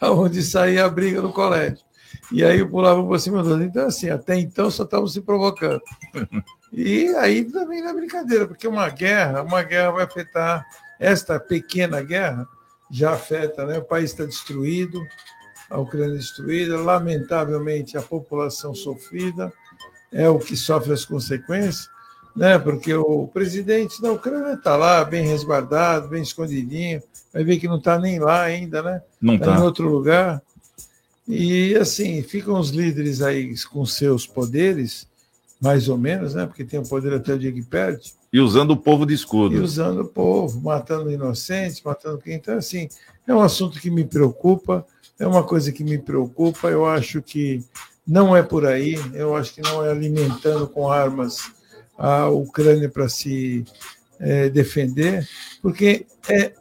[0.00, 1.89] onde saía a briga no colégio.
[2.32, 3.64] E aí eu pulava por cima do outro.
[3.64, 5.82] Então, assim, até então só estavam se provocando.
[6.72, 10.64] E aí também é brincadeira, porque uma guerra, uma guerra vai afetar,
[10.98, 12.46] esta pequena guerra
[12.90, 13.78] já afeta, né?
[13.78, 15.02] O país está destruído,
[15.68, 19.52] a Ucrânia destruída, lamentavelmente a população sofrida
[20.12, 21.88] é o que sofre as consequências,
[22.34, 22.58] né?
[22.58, 27.78] Porque o presidente da Ucrânia está lá, bem resguardado, bem escondidinho, vai ver que não
[27.78, 29.02] está nem lá ainda, né?
[29.20, 29.54] Não está.
[29.54, 30.42] Tá em outro lugar.
[31.28, 35.08] E assim, ficam os líderes aí com seus poderes
[35.60, 36.46] mais ou menos, né?
[36.46, 38.14] Porque tem o poder até o dia que perde.
[38.32, 39.54] E usando o povo de escudo.
[39.54, 42.34] E usando o povo, matando inocentes, matando quem.
[42.34, 42.88] Então, assim,
[43.26, 44.86] é um assunto que me preocupa,
[45.18, 46.68] é uma coisa que me preocupa.
[46.68, 47.62] Eu acho que
[48.06, 51.52] não é por aí, eu acho que não é alimentando com armas
[51.98, 53.64] a Ucrânia para se
[54.18, 55.28] é, defender,
[55.60, 56.54] porque é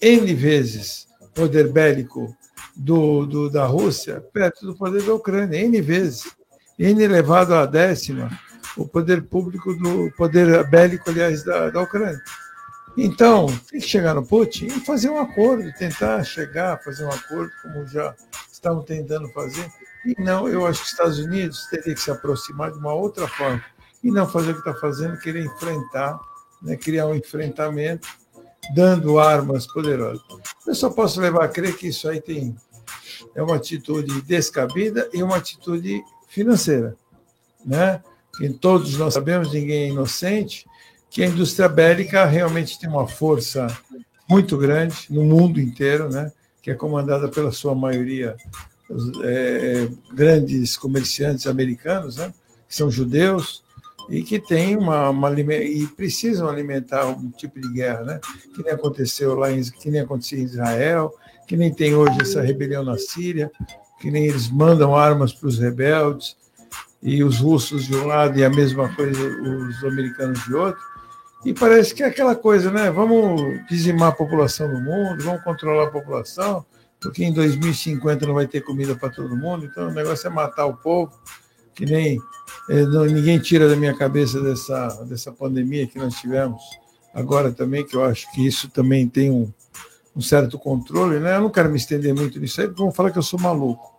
[0.00, 2.36] N vezes poder bélico
[2.76, 6.30] do, do, da Rússia perto do poder da Ucrânia, N vezes.
[6.78, 8.30] N elevado à décima
[8.76, 12.20] o poder público do poder bélico, aliás, da, da Ucrânia.
[12.96, 17.50] Então, tem que chegar no Putin e fazer um acordo, tentar chegar, fazer um acordo,
[17.62, 18.14] como já
[18.50, 19.70] estavam tentando fazer.
[20.04, 23.28] E não, eu acho que os Estados Unidos teriam que se aproximar de uma outra
[23.28, 23.62] forma
[24.02, 26.18] e não fazer o que está fazendo, querer enfrentar,
[26.62, 28.08] né, criar um enfrentamento,
[28.74, 30.22] dando armas poderosas.
[30.66, 32.56] Eu só posso levar a crer que isso aí tem
[33.34, 36.96] é uma atitude descabida e uma atitude financeira,
[37.64, 38.02] né?
[38.36, 40.66] que todos nós sabemos, ninguém é inocente,
[41.10, 43.66] que a indústria bélica realmente tem uma força
[44.28, 46.32] muito grande no mundo inteiro, né?
[46.62, 48.36] que é comandada pela sua maioria
[49.22, 52.32] é, grandes comerciantes americanos, né?
[52.68, 53.62] que são judeus,
[54.10, 58.20] e que tem uma, uma, e precisam alimentar um tipo de guerra, né?
[58.52, 61.14] Que nem aconteceu lá em, que nem aconteceu em Israel,
[61.46, 63.50] que nem tem hoje essa rebelião na Síria,
[64.00, 66.36] que nem eles mandam armas para os rebeldes
[67.00, 70.82] e os russos de um lado e a mesma coisa os americanos de outro.
[71.44, 72.90] E parece que é aquela coisa, né?
[72.90, 76.66] Vamos dizimar a população do mundo, vamos controlar a população,
[77.00, 80.66] porque em 2050 não vai ter comida para todo mundo, então o negócio é matar
[80.66, 81.12] o povo
[81.80, 82.20] que nem
[82.68, 86.62] é, não, ninguém tira da minha cabeça dessa, dessa pandemia que nós tivemos
[87.14, 89.50] agora também, que eu acho que isso também tem um,
[90.14, 91.36] um certo controle, né?
[91.36, 93.98] Eu não quero me estender muito nisso aí, porque vão falar que eu sou maluco,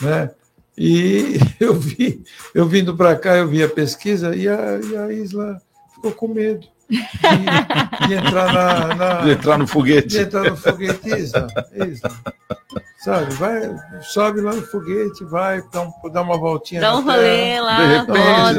[0.00, 0.30] né?
[0.76, 2.22] E eu vi,
[2.54, 5.60] eu vindo para cá, eu vi a pesquisa e a, e a Isla
[5.92, 10.08] ficou com medo de, de entrar na, na, De entrar no foguete.
[10.08, 11.46] De entrar no foguete, Isla.
[11.74, 12.10] Isla.
[12.98, 16.80] Sabe, vai, sobe lá no foguete, vai dá, um, dá uma voltinha.
[16.80, 18.04] Dá um rolê lá,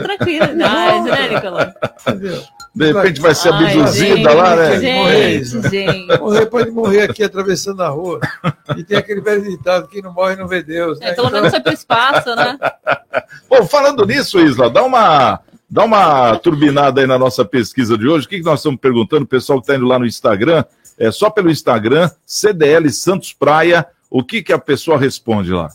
[0.02, 1.74] tranquilidade, né, Nicolau?
[2.08, 2.44] Entendeu?
[2.74, 4.80] De repente vai ser abduzida lá, né?
[4.80, 6.20] gente, Morrer, gente.
[6.20, 8.20] Morrer pode morrer aqui atravessando a rua.
[8.78, 11.00] E tem aquele velho ditado: quem não morre não vê Deus.
[11.00, 11.10] Né?
[11.10, 12.58] É, pelo menos foi pro espaço, né?
[13.50, 18.26] Bom, falando nisso, Isla, dá uma, dá uma turbinada aí na nossa pesquisa de hoje.
[18.26, 19.24] O que, que nós estamos perguntando?
[19.24, 20.64] O pessoal que está indo lá no Instagram,
[20.98, 23.86] é só pelo Instagram, CDL Santos Praia.
[24.10, 25.70] O que, que a pessoa responde lá?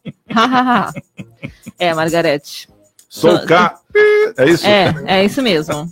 [1.79, 2.68] É, Margarete.
[3.07, 3.79] Sou cá.
[4.38, 4.66] É isso?
[4.66, 5.87] É, é isso mesmo.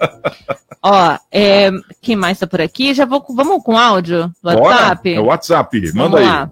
[0.83, 2.95] Ó, é, quem mais tá por aqui?
[2.95, 4.61] Já vou, vamos com áudio do Bora?
[4.61, 5.15] WhatsApp?
[5.15, 6.25] É o WhatsApp, manda Vamos aí.
[6.25, 6.51] lá.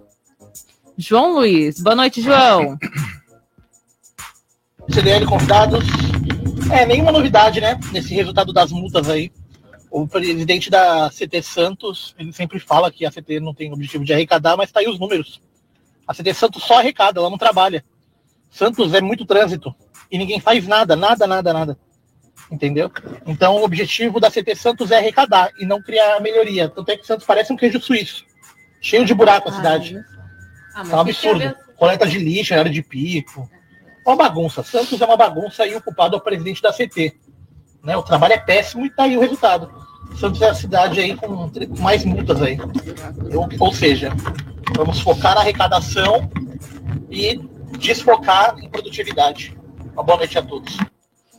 [0.99, 1.81] João Luiz.
[1.81, 2.79] Boa noite, João.
[4.91, 5.85] CDL convidados.
[6.71, 7.79] É, nenhuma novidade, né?
[7.93, 9.31] Nesse resultado das multas aí.
[9.91, 14.13] O presidente da CT Santos, ele sempre fala que a CT não tem objetivo de
[14.13, 15.41] arrecadar, mas tá aí os números.
[16.07, 17.85] A CT Santos só arrecada, ela não trabalha.
[18.51, 19.75] Santos é muito trânsito
[20.11, 21.79] e ninguém faz nada, nada, nada, nada.
[22.51, 22.91] Entendeu?
[23.27, 26.69] Então o objetivo da CT Santos é arrecadar e não criar melhoria.
[26.69, 28.25] Tanto é que Santos parece um queijo suíço.
[28.81, 29.99] Cheio de buraco a cidade.
[30.75, 31.55] Ah, É um absurdo.
[31.77, 33.49] Coleta de lixo, área de pico.
[34.05, 34.63] Uma bagunça.
[34.63, 37.15] Santos é uma bagunça e o culpado é o presidente da CT.
[37.83, 37.97] Né?
[37.97, 39.71] O trabalho é péssimo e tá aí o resultado.
[40.19, 42.59] Santos é a cidade aí com mais multas aí.
[43.35, 44.11] Ou, ou seja,
[44.77, 46.31] vamos focar na arrecadação
[47.11, 47.41] e
[47.79, 49.57] desfocar em produtividade.
[49.93, 50.77] Uma boa noite a todos.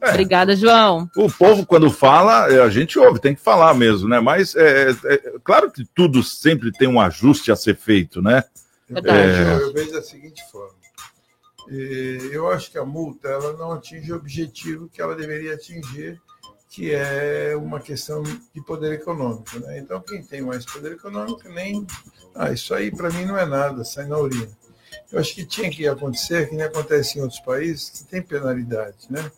[0.05, 1.07] Obrigada, João.
[1.15, 4.19] O povo, quando fala, é, a gente ouve, tem que falar mesmo, né?
[4.19, 8.43] Mas é, é- é claro que tudo sempre tem um ajuste a ser feito, né?
[8.89, 9.17] Verdade.
[9.17, 9.53] É.
[9.53, 10.82] Eu, eu vejo da seguinte forma.
[11.67, 16.21] Eu acho que a multa ela não atinge o objetivo que ela deveria atingir,
[16.69, 19.59] que é uma questão de poder econômico.
[19.59, 19.79] Né?
[19.79, 21.85] Então, quem tem mais poder econômico, nem.
[22.35, 24.49] Ah, isso aí para mim não é nada, sai na urina.
[25.11, 29.05] Eu acho que tinha que acontecer, que nem acontece em outros países, que tem penalidade.
[29.09, 29.31] Né?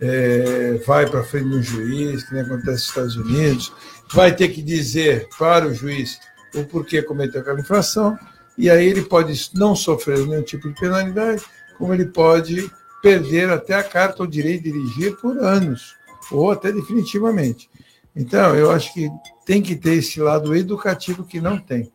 [0.00, 3.72] É, vai para frente do juiz, que nem acontece nos Estados Unidos,
[4.12, 6.18] vai ter que dizer para o juiz
[6.54, 8.18] o porquê cometeu aquela infração,
[8.58, 11.42] e aí ele pode não sofrer nenhum tipo de penalidade,
[11.82, 12.70] como ele pode
[13.02, 15.96] perder até a carta ou direito de dirigir por anos,
[16.30, 17.68] ou até definitivamente.
[18.14, 19.10] Então, eu acho que
[19.44, 21.90] tem que ter esse lado educativo que não tem.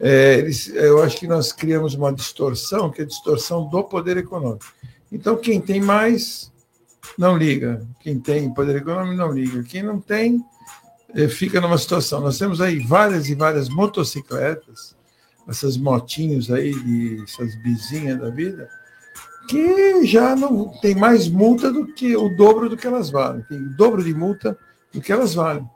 [0.00, 4.16] É, eles, eu acho que nós criamos uma distorção, que é a distorção do poder
[4.16, 4.66] econômico.
[5.12, 6.50] Então, quem tem mais,
[7.16, 7.86] não liga.
[8.00, 9.62] Quem tem poder econômico, não liga.
[9.62, 10.44] Quem não tem,
[11.14, 12.20] eh, fica numa situação.
[12.20, 14.96] Nós temos aí várias e várias motocicletas,
[15.46, 18.68] essas motinhos aí, de, essas bizinhas da vida,
[19.50, 23.42] que já não tem mais multa do que o dobro do que elas valem.
[23.42, 24.56] Tem o dobro de multa
[24.92, 25.68] do que elas valem.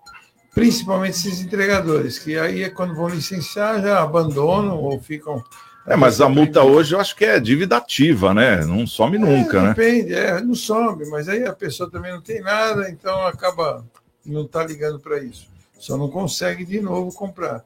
[0.54, 5.42] Principalmente esses entregadores, que aí é quando vão licenciar, já abandonam ou ficam.
[5.84, 8.64] É, mas a multa hoje eu acho que é dívida ativa, né?
[8.64, 9.68] Não some nunca, é, né?
[9.70, 13.84] Depende, é, não some, mas aí a pessoa também não tem nada, então acaba
[14.24, 15.48] não está ligando para isso.
[15.76, 17.64] Só não consegue de novo comprar.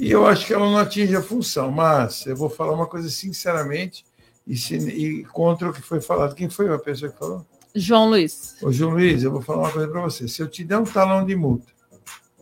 [0.00, 3.10] E eu acho que ela não atinge a função, mas eu vou falar uma coisa
[3.10, 4.04] sinceramente
[4.46, 6.34] e, se, e contra o que foi falado.
[6.34, 7.46] Quem foi a pessoa que falou?
[7.74, 8.56] João Luiz.
[8.62, 10.28] Ô, João Luiz, eu vou falar uma coisa para você.
[10.28, 11.70] Se eu te der um talão de multa,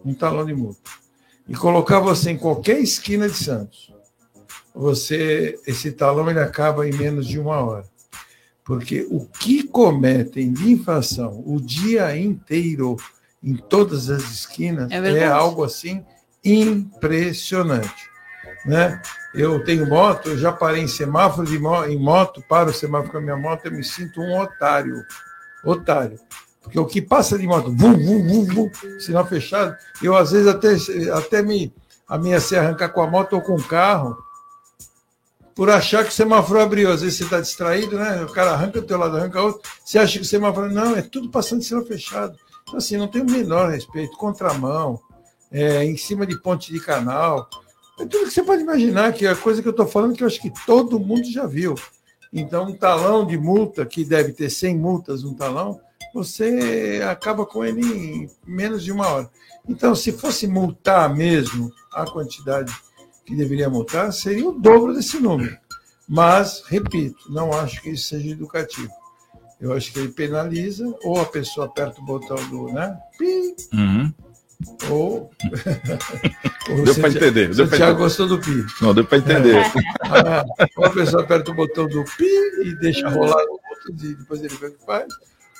[0.05, 0.91] um talão de multa,
[1.49, 3.93] e colocar você em qualquer esquina de Santos,
[4.75, 7.85] você esse talão ele acaba em menos de uma hora.
[8.65, 12.97] Porque o que cometem de infração o dia inteiro
[13.43, 16.05] em todas as esquinas É é, algo assim
[16.43, 18.09] impressionante.
[18.65, 19.01] Né?
[19.35, 23.19] Eu tenho moto, eu já parei em semáforo de em moto, paro o semáforo com
[23.19, 25.05] a minha moto, eu me sinto um otário.
[25.65, 26.21] Otário.
[26.63, 28.71] Porque o que passa de moto, vum, vum, vum, vum,
[29.01, 30.75] sinal fechado, eu às vezes até,
[31.13, 31.75] até me,
[32.09, 34.17] a minha se arrancar com a moto ou com o carro,
[35.55, 36.91] por achar que o semáforo abriu.
[36.91, 38.23] Às vezes você está distraído, né?
[38.25, 39.69] O cara arranca do teu lado, arranca outro.
[39.85, 40.71] Você acha que o semáforo.
[40.71, 42.37] Não, é tudo passando de sinal fechado.
[42.63, 44.17] Então, assim, não tem o menor respeito.
[44.17, 45.01] Contramão,
[45.53, 47.49] é, em cima de ponte de canal.
[47.99, 50.23] É tudo que você pode imaginar, que é a coisa que eu estou falando que
[50.23, 51.75] eu acho que todo mundo já viu.
[52.33, 55.81] Então, um talão de multa, que deve ter 100 multas no talão,
[56.13, 59.31] você acaba com ele em menos de uma hora.
[59.69, 62.75] Então, se fosse multar mesmo a quantidade
[63.25, 65.57] que deveria multar, seria o dobro desse número.
[66.09, 68.91] Mas, repito, não acho que isso seja educativo.
[69.61, 72.99] Eu acho que ele penaliza, ou a pessoa aperta o botão do, né?
[73.17, 74.13] Pi, Uhum.
[74.91, 75.31] Ou.
[76.71, 77.55] ou Deu para entender.
[77.55, 77.95] Deu já entender.
[77.95, 78.65] gostou do pi.
[78.81, 79.65] Não, deu para entender.
[80.03, 80.45] Ah,
[80.77, 82.25] ou a pessoa aperta o botão do pi
[82.65, 85.07] e deixa rolar o outro, e depois ele vê o que faz.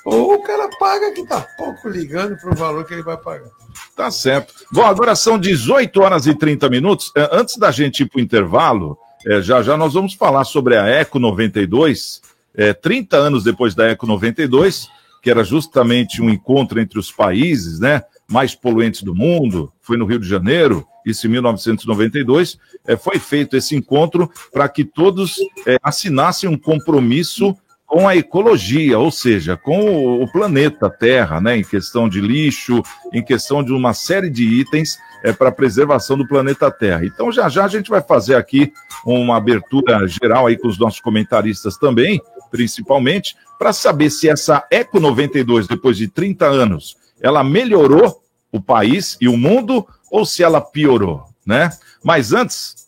[0.05, 3.49] Ou o cara paga que tá pouco ligando para o valor que ele vai pagar.
[3.95, 4.53] Tá certo.
[4.71, 7.11] Bom, agora são 18 horas e 30 minutos.
[7.15, 10.77] É, Antes da gente ir para o intervalo, é, já já nós vamos falar sobre
[10.77, 12.21] a Eco 92.
[12.53, 14.87] É, 30 anos depois da Eco 92,
[15.23, 20.05] que era justamente um encontro entre os países né, mais poluentes do mundo, foi no
[20.05, 22.57] Rio de Janeiro, isso em 1992,
[22.87, 25.35] é, foi feito esse encontro para que todos
[25.65, 31.63] é, assinassem um compromisso com a ecologia, ou seja, com o- planeta Terra, né, em
[31.63, 32.81] questão de lixo,
[33.13, 37.05] em questão de uma série de itens é, para preservação do planeta Terra.
[37.05, 38.73] Então, já já a gente vai fazer aqui
[39.05, 44.99] uma abertura geral aí com os nossos comentaristas também, principalmente, para saber se essa Eco
[44.99, 50.61] 92, depois de 30 anos, ela melhorou o país e o mundo ou se ela
[50.61, 51.71] piorou, né?
[52.03, 52.85] Mas antes,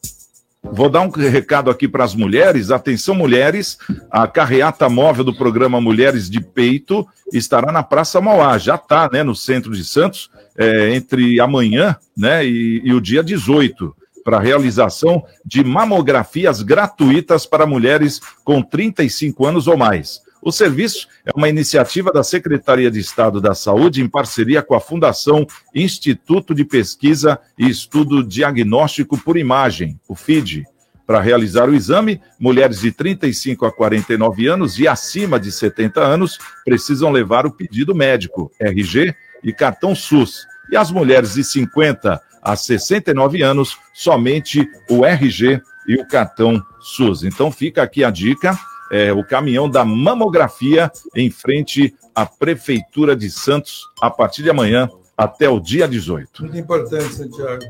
[0.71, 2.71] Vou dar um recado aqui para as mulheres.
[2.71, 3.77] Atenção, mulheres.
[4.11, 8.57] A carreata móvel do programa Mulheres de Peito estará na Praça Mauá.
[8.57, 13.23] Já está, né, no centro de Santos, é, entre amanhã né, e, e o dia
[13.23, 20.21] 18, para realização de mamografias gratuitas para mulheres com 35 anos ou mais.
[20.41, 24.79] O serviço é uma iniciativa da Secretaria de Estado da Saúde em parceria com a
[24.79, 30.63] Fundação Instituto de Pesquisa e Estudo Diagnóstico por Imagem, o FID.
[31.05, 36.37] Para realizar o exame, mulheres de 35 a 49 anos e acima de 70 anos
[36.65, 40.45] precisam levar o pedido médico, RG e cartão SUS.
[40.69, 47.23] E as mulheres de 50 a 69 anos, somente o RG e o cartão SUS.
[47.23, 48.57] Então fica aqui a dica
[48.91, 54.89] é, o caminhão da mamografia em frente à Prefeitura de Santos a partir de amanhã
[55.17, 56.43] até o dia 18.
[56.43, 57.63] Muito importante, Santiago.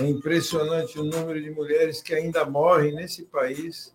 [0.00, 3.94] É impressionante o número de mulheres que ainda morrem nesse país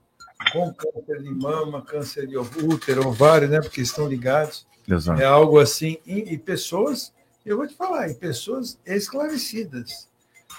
[0.52, 3.62] com câncer de mama, câncer de útero, ovário, né?
[3.62, 4.66] Porque estão ligados.
[4.88, 5.22] Exato.
[5.22, 5.98] É algo assim.
[6.06, 7.14] E, e pessoas,
[7.46, 10.10] eu vou te falar, em pessoas esclarecidas.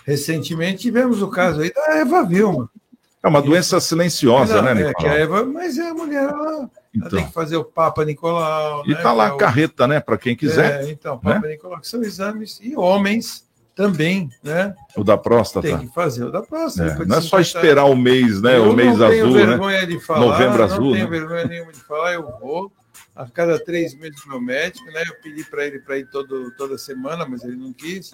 [0.07, 2.71] Recentemente tivemos o caso aí da Eva Vilma.
[3.23, 4.95] É uma doença silenciosa, Não, né, é, Nicolau?
[4.95, 7.09] que a Eva, mas é a mulher, ela, ela Então.
[7.11, 8.83] tem que fazer o Papa Nicolau.
[8.85, 11.47] E né, tá lá é a o- carreta, né, para quem quiser, É, então, Papa
[11.47, 13.45] Nicolau, que são exames, e homens
[13.77, 14.75] também, né?
[14.97, 15.67] o da próstata.
[15.67, 17.03] Tem que fazer o da próstata.
[17.03, 19.37] É, não é só 50 esperar o mês, né, Eu o mês não tenho azul,
[19.39, 19.47] né?
[19.47, 21.11] vergonha de falar, Novembro não azul, tenho né?
[21.19, 22.73] vergonha nenhuma de falar, eu vou.
[23.15, 25.03] A cada três meses meu médico, né?
[25.07, 28.13] Eu pedi para ele para ir todo, toda semana, mas ele não quis.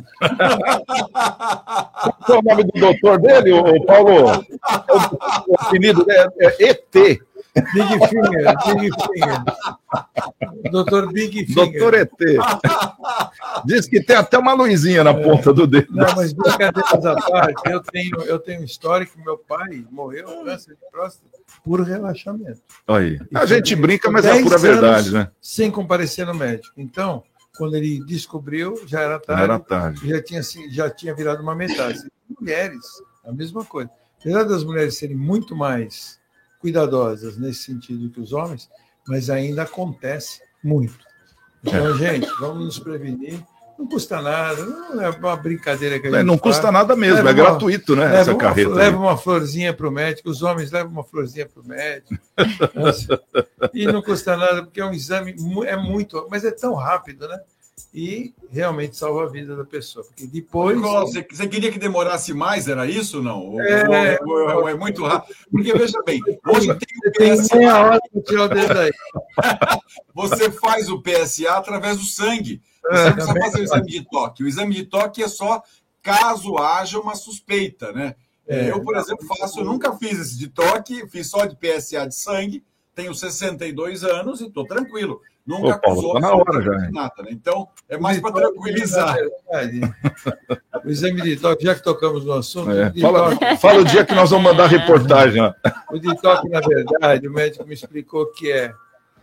[2.27, 4.45] Qual é o nome do doutor dele, o Paulo?
[5.49, 7.21] O apelido dele é ET.
[7.73, 9.45] Big Finger, Big Finger.
[10.71, 11.81] Doutor Big Finger.
[11.81, 12.11] Doutor ET.
[13.65, 15.89] Diz que tem até uma luzinha na ponta do dedo.
[15.91, 20.45] Não, mas brincadeiras à parte, eu tenho, eu tenho história que meu pai morreu de
[20.45, 22.61] câncer de próstata por relaxamento.
[22.87, 23.19] Aí.
[23.35, 25.31] A gente brinca, mas é a pura verdade, né?
[25.41, 26.75] Sem comparecer no médico.
[26.77, 27.23] Então,
[27.57, 29.43] quando ele descobriu, já era tarde.
[29.43, 30.09] Era tarde.
[30.09, 31.99] Já tinha, já tinha virado uma metade.
[32.39, 32.85] Mulheres,
[33.25, 33.91] a mesma coisa.
[34.21, 36.19] Apesar das mulheres serem muito mais
[36.61, 38.69] cuidadosas nesse sentido que os homens,
[39.07, 40.99] mas ainda acontece muito.
[41.63, 43.43] Então, gente, vamos nos prevenir.
[43.79, 46.75] Não custa nada, não é uma brincadeira que a gente É, não custa faz.
[46.75, 48.75] nada mesmo, Leva é gratuito, né, essa uma, carreta aí.
[48.77, 52.19] Leva uma florzinha para o médico, os homens levam uma florzinha para o médico.
[53.73, 55.35] E não custa nada, porque é um exame,
[55.67, 57.39] é muito, mas é tão rápido, né?
[57.95, 60.05] E realmente salva a vida da pessoa.
[60.05, 60.79] Porque depois.
[60.79, 63.41] Você, você queria que demorasse mais, era isso ou não?
[63.41, 64.19] Ou- É.
[64.21, 65.35] ou- ou- ou é muito rápido?
[65.51, 66.99] Porque, veja bem, hoje tem
[67.35, 67.57] o PSA.
[67.81, 68.91] hora tirar o dedo aí.
[70.15, 72.61] Você faz o PSA através do sangue.
[72.91, 74.43] Você É, não precisa também fazer o exame de toque.
[74.45, 75.63] O exame de toque é só
[76.03, 78.15] caso haja uma suspeita, né?
[78.47, 78.71] É.
[78.71, 82.15] Eu, por exemplo, faço, eu nunca fiz esse de toque, fiz só de PSA de
[82.15, 82.65] sangue,
[82.95, 85.21] tenho 62 anos e estou tranquilo.
[85.47, 87.29] Nunca Ô, Paulo, tá na hora já, nada, né?
[87.31, 89.17] Então, é mais para tranquilizar.
[89.17, 89.81] Na verdade,
[90.85, 94.05] O exame de toque, já que tocamos no assunto, É, fala, toque- fala o dia
[94.05, 95.41] que nós vamos mandar reportagem.
[95.43, 95.53] ó.
[95.91, 98.73] O de toque, na verdade, o médico me explicou que é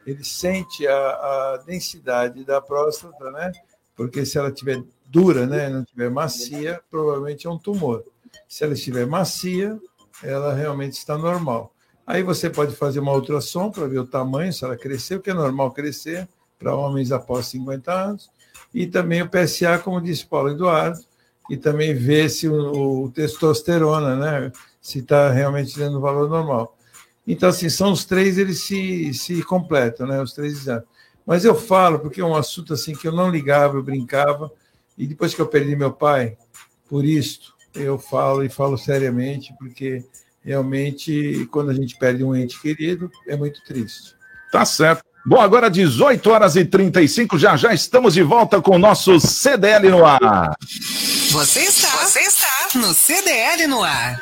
[0.06, 3.52] ele sente a, a densidade da próstata, né?
[3.96, 8.04] Porque se ela estiver dura, né, não estiver macia, provavelmente é um tumor.
[8.48, 9.80] Se ela estiver macia,
[10.22, 11.74] ela realmente está normal.
[12.06, 15.32] Aí você pode fazer uma ultrassom para ver o tamanho, se ela crescer, o que
[15.32, 16.28] é normal crescer
[16.60, 18.30] para homens após 50 anos.
[18.74, 21.00] E também o PSA, como disse Paulo Eduardo,
[21.50, 24.52] e também ver se o, o testosterona, né,
[24.82, 26.75] se está realmente dando valor normal.
[27.28, 30.22] Então, assim, são os três, eles se, se completam, né?
[30.22, 30.84] Os três exames.
[31.26, 34.52] Mas eu falo, porque é um assunto assim que eu não ligava, eu brincava,
[34.98, 36.38] e depois que eu perdi meu pai,
[36.88, 40.06] por isto, eu falo e falo seriamente, porque
[40.44, 44.16] realmente, quando a gente perde um ente querido, é muito triste.
[44.52, 45.04] Tá certo.
[45.26, 49.90] Bom, agora 18 horas e 35, já já estamos de volta com o nosso CDL
[49.90, 50.56] no ar.
[51.32, 54.22] Você está, você está no CDL no ar.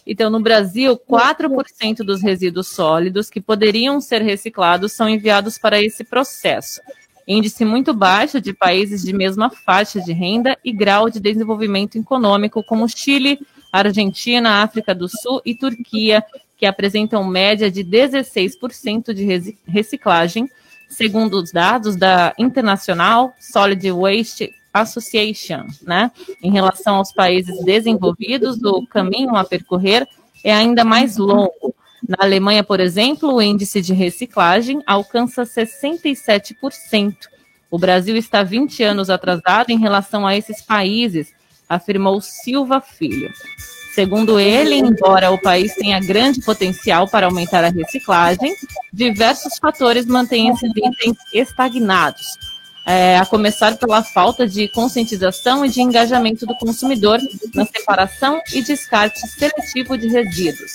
[0.07, 6.05] Então, no Brasil, 4% dos resíduos sólidos que poderiam ser reciclados são enviados para esse
[6.05, 6.81] processo
[7.31, 12.63] índice muito baixo de países de mesma faixa de renda e grau de desenvolvimento econômico,
[12.63, 13.39] como Chile,
[13.73, 16.25] Argentina, África do Sul e Turquia,
[16.57, 20.51] que apresentam média de 16% de reciclagem,
[20.89, 25.67] segundo os dados da International Solid Waste Association.
[25.83, 26.11] Né?
[26.43, 30.07] Em relação aos países desenvolvidos, o caminho a percorrer
[30.45, 31.70] é ainda mais longo.
[32.11, 37.15] Na Alemanha, por exemplo, o índice de reciclagem alcança 67%.
[37.71, 41.33] O Brasil está 20 anos atrasado em relação a esses países,
[41.69, 43.33] afirmou Silva Filho.
[43.95, 48.57] Segundo ele, embora o país tenha grande potencial para aumentar a reciclagem,
[48.93, 52.27] diversos fatores mantêm esses itens estagnados,
[52.85, 57.21] é, a começar pela falta de conscientização e de engajamento do consumidor
[57.55, 60.73] na separação e descarte seletivo de resíduos.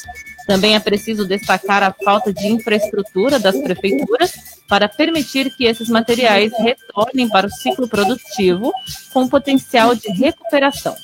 [0.48, 4.34] Também é preciso destacar a falta de infraestrutura das prefeituras
[4.68, 8.72] para permitir que esses materiais retornem para o ciclo produtivo
[9.14, 10.96] com potencial de recuperação.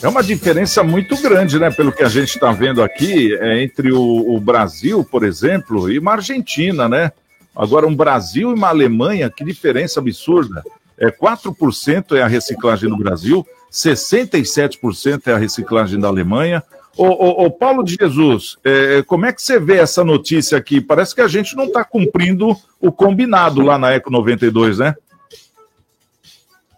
[0.00, 3.92] É uma diferença muito grande, né, pelo que a gente está vendo aqui, é, entre
[3.92, 7.10] o, o, Brasil, por exemplo, e uma Argentina, né?
[7.54, 10.62] Agora, um Brasil e uma Alemanha, que diferença absurda.
[10.96, 16.62] É, 4% é a reciclagem no Brasil, 67% é a reciclagem da Alemanha,
[16.98, 20.80] Ô, ô, ô, Paulo de Jesus, é, como é que você vê essa notícia aqui?
[20.80, 24.96] Parece que a gente não está cumprindo o combinado lá na Eco 92, né?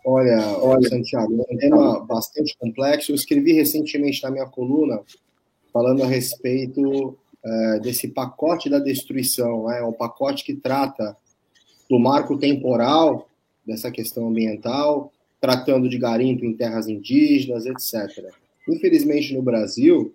[0.04, 3.12] Olha, olha, Santiago, é um tema bastante complexo.
[3.12, 5.00] Eu escrevi recentemente na minha coluna
[5.72, 9.68] falando a respeito é, desse pacote da destruição.
[9.68, 9.78] Né?
[9.78, 9.86] É né?
[9.86, 11.16] um pacote que trata
[11.88, 13.26] do marco temporal
[13.66, 15.10] dessa questão ambiental,
[15.40, 18.34] tratando de garimpo em terras indígenas, etc.
[18.70, 20.14] Infelizmente, no Brasil,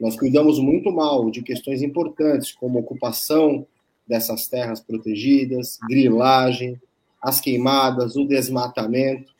[0.00, 3.66] nós cuidamos muito mal de questões importantes, como ocupação
[4.06, 6.80] dessas terras protegidas, grilagem,
[7.20, 9.32] as queimadas, o desmatamento.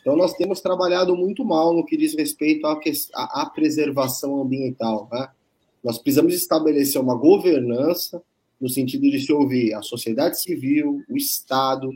[0.00, 2.80] Então, nós temos trabalhado muito mal no que diz respeito à,
[3.14, 5.06] à preservação ambiental.
[5.12, 5.28] Né?
[5.84, 8.22] Nós precisamos estabelecer uma governança
[8.58, 11.90] no sentido de se ouvir a sociedade civil, o Estado,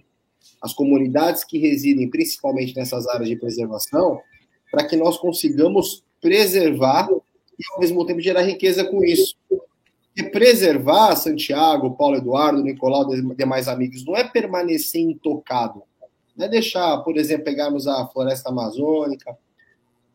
[0.61, 4.21] as comunidades que residem principalmente nessas áreas de preservação,
[4.75, 9.37] para que nós consigamos preservar e, ao mesmo tempo, gerar riqueza com isso.
[10.17, 15.83] E preservar Santiago, Paulo Eduardo, Nicolau e demais amigos não é permanecer intocado.
[16.37, 19.37] Não é deixar, por exemplo, pegarmos a floresta amazônica,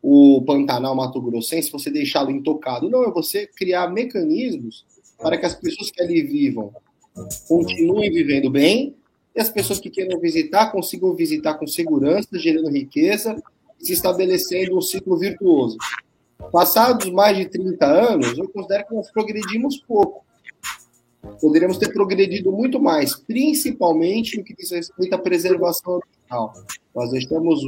[0.02, 2.90] o Pantanal Mato Grossense, você deixá-lo intocado.
[2.90, 4.84] Não, é você criar mecanismos
[5.18, 6.70] para que as pessoas que ali vivam
[7.48, 8.94] continuem vivendo bem
[9.34, 13.42] e as pessoas que queiram visitar consigam visitar com segurança, gerando riqueza
[13.80, 15.76] se estabelecendo um ciclo virtuoso.
[16.52, 20.24] Passados mais de 30 anos, eu considero que nós progredimos pouco.
[21.40, 26.52] Poderíamos ter progredido muito mais, principalmente no que diz respeito à preservação ambiental.
[26.94, 27.60] Nós estamos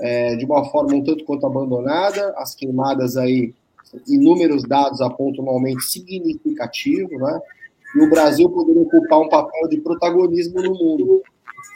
[0.00, 3.54] é, de uma forma um tanto quanto abandonada, as queimadas aí,
[4.06, 7.40] inúmeros dados apontam um aumento significativo, né?
[7.94, 11.22] E o Brasil poderia ocupar um papel de protagonismo no mundo,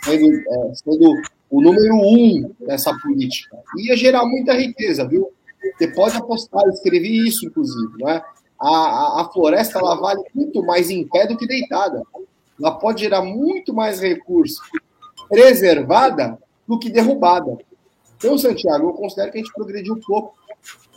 [0.04, 1.14] sendo, é, sendo
[1.50, 3.58] o número um dessa política.
[3.76, 5.30] Ia gerar muita riqueza, viu?
[5.76, 8.22] Você pode apostar, eu escrevi isso, inclusive, né?
[8.58, 12.02] A, a, a, floresta ela vale muito mais em pé do que deitada.
[12.58, 14.60] Ela pode gerar muito mais recurso
[15.28, 16.38] preservada
[16.68, 17.56] do que derrubada.
[18.16, 20.34] Então, Santiago, eu considero que a gente progrediu um pouco.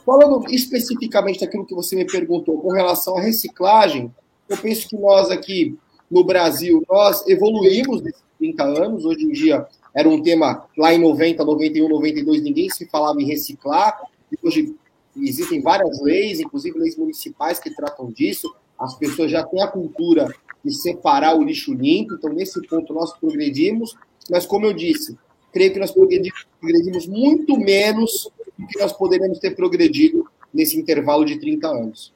[0.06, 4.14] Falando especificamente daquilo que você me perguntou com relação à reciclagem,
[4.50, 5.78] eu penso que nós aqui
[6.12, 9.06] no Brasil, nós evoluímos nesses 30 anos.
[9.06, 13.26] Hoje em dia, era um tema lá em 90, 91, 92, ninguém se falava em
[13.26, 14.00] reciclar.
[14.42, 14.76] Hoje
[15.16, 18.54] existem várias leis, inclusive leis municipais que tratam disso.
[18.78, 20.34] As pessoas já têm a cultura
[20.64, 23.96] de separar o lixo limpo, então nesse ponto nós progredimos,
[24.30, 25.18] mas como eu disse,
[25.52, 31.40] creio que nós progredimos, muito menos do que nós poderíamos ter progredido nesse intervalo de
[31.40, 32.14] 30 anos.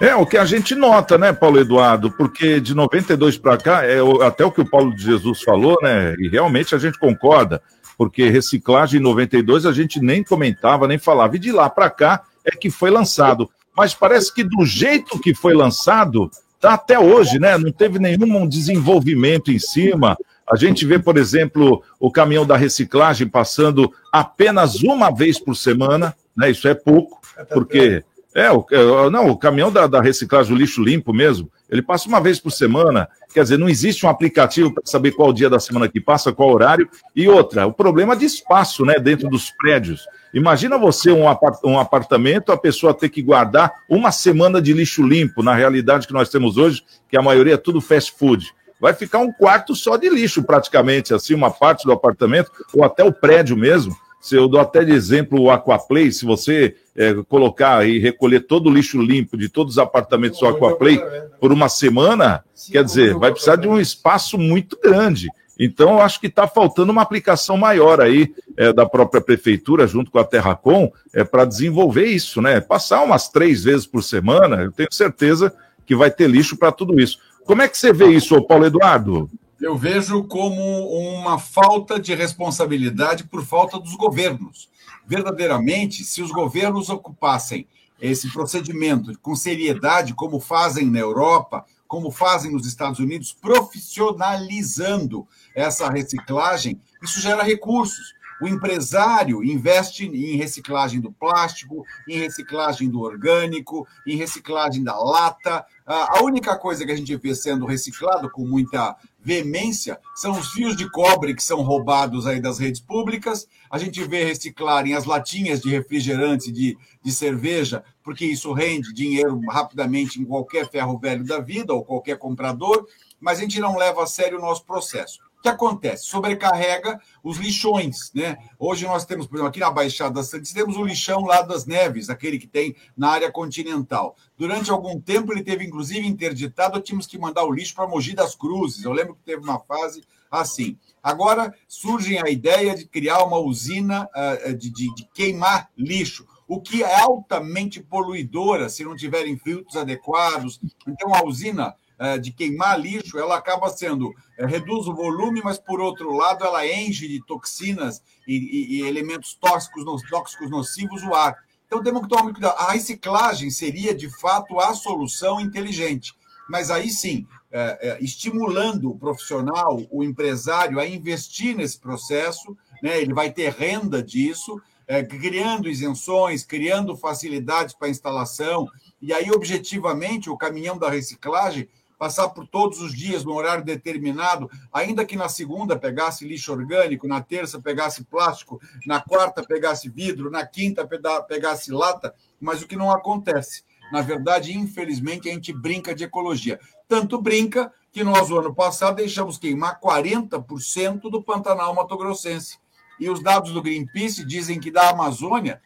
[0.00, 2.10] É, o que a gente nota, né, Paulo Eduardo?
[2.10, 6.14] Porque de 92 para cá, é até o que o Paulo de Jesus falou, né?
[6.18, 7.60] E realmente a gente concorda,
[7.98, 11.36] porque reciclagem em 92 a gente nem comentava, nem falava.
[11.36, 13.50] E de lá para cá é que foi lançado.
[13.76, 17.58] Mas parece que do jeito que foi lançado, tá até hoje, né?
[17.58, 20.16] Não teve nenhum desenvolvimento em cima.
[20.50, 26.16] A gente vê, por exemplo, o caminhão da reciclagem passando apenas uma vez por semana,
[26.34, 26.50] né?
[26.50, 27.20] Isso é pouco,
[27.52, 28.02] porque
[28.34, 32.08] é, o, é, não, o caminhão da, da reciclagem, o lixo limpo mesmo, ele passa
[32.08, 33.08] uma vez por semana.
[33.32, 36.50] Quer dizer, não existe um aplicativo para saber qual dia da semana que passa, qual
[36.50, 36.88] horário.
[37.14, 40.06] E outra, o problema de espaço, né, dentro dos prédios.
[40.34, 41.24] Imagina você um,
[41.64, 46.12] um apartamento, a pessoa ter que guardar uma semana de lixo limpo, na realidade que
[46.12, 48.52] nós temos hoje, que a maioria é tudo fast food.
[48.80, 53.04] Vai ficar um quarto só de lixo, praticamente, assim, uma parte do apartamento, ou até
[53.04, 53.94] o prédio mesmo.
[54.20, 58.68] Se eu dou até de exemplo o Aquaplay, se você é, colocar e recolher todo
[58.68, 61.00] o lixo limpo de todos os apartamentos do Aquaplay
[61.40, 65.28] por uma semana, quer dizer, vai precisar de um espaço muito grande.
[65.58, 70.10] Então, eu acho que está faltando uma aplicação maior aí é, da própria prefeitura, junto
[70.10, 72.60] com a Terracom, é, para desenvolver isso, né?
[72.60, 75.52] Passar umas três vezes por semana, eu tenho certeza
[75.84, 77.18] que vai ter lixo para tudo isso.
[77.44, 79.28] Como é que você vê isso, Paulo Eduardo?
[79.60, 84.70] Eu vejo como uma falta de responsabilidade por falta dos governos.
[85.06, 87.66] Verdadeiramente, se os governos ocupassem
[88.00, 95.90] esse procedimento com seriedade, como fazem na Europa, como fazem nos Estados Unidos, profissionalizando essa
[95.90, 98.14] reciclagem, isso gera recursos.
[98.40, 105.64] O empresário investe em reciclagem do plástico, em reciclagem do orgânico, em reciclagem da lata.
[105.86, 110.74] A única coisa que a gente vê sendo reciclado com muita veemência são os fios
[110.74, 113.46] de cobre que são roubados aí das redes públicas.
[113.70, 119.38] A gente vê reciclarem as latinhas de refrigerante, de, de cerveja, porque isso rende dinheiro
[119.48, 122.86] rapidamente em qualquer ferro velho da vida ou qualquer comprador,
[123.20, 125.20] mas a gente não leva a sério o nosso processo.
[125.40, 126.04] O que acontece?
[126.04, 128.36] Sobrecarrega os lixões, né?
[128.58, 132.10] Hoje nós temos, por exemplo, aqui na Baixada Santista, temos o lixão lá das Neves,
[132.10, 134.14] aquele que tem na área continental.
[134.36, 138.34] Durante algum tempo ele teve, inclusive, interditado, tínhamos que mandar o lixo para Mogi das
[138.34, 138.84] Cruzes.
[138.84, 140.78] Eu lembro que teve uma fase assim.
[141.02, 146.60] Agora surge a ideia de criar uma usina uh, de, de, de queimar lixo o
[146.60, 150.60] que é altamente poluidora se não tiverem filtros adequados.
[150.86, 151.76] Então, a usina
[152.18, 156.66] de queimar lixo, ela acaba sendo, é, reduz o volume, mas por outro lado, ela
[156.66, 161.36] enche de toxinas e, e, e elementos tóxicos, tóxicos nocivos o ar.
[161.66, 162.58] Então temos que tomar muito cuidado.
[162.58, 166.14] A reciclagem seria, de fato, a solução inteligente.
[166.48, 173.00] Mas aí sim, é, é, estimulando o profissional, o empresário a investir nesse processo, né,
[173.00, 178.66] ele vai ter renda disso, é, criando isenções, criando facilidades para instalação,
[179.00, 181.68] e aí, objetivamente, o caminhão da reciclagem
[182.00, 187.06] passar por todos os dias no horário determinado, ainda que na segunda pegasse lixo orgânico,
[187.06, 190.88] na terça pegasse plástico, na quarta pegasse vidro, na quinta
[191.28, 193.64] pegasse lata, mas o que não acontece.
[193.92, 196.58] Na verdade, infelizmente, a gente brinca de ecologia.
[196.88, 202.58] Tanto brinca que nós, no ano passado, deixamos queimar 40% do Pantanal Mato Grossense.
[202.98, 205.60] E os dados do Greenpeace dizem que da Amazônia,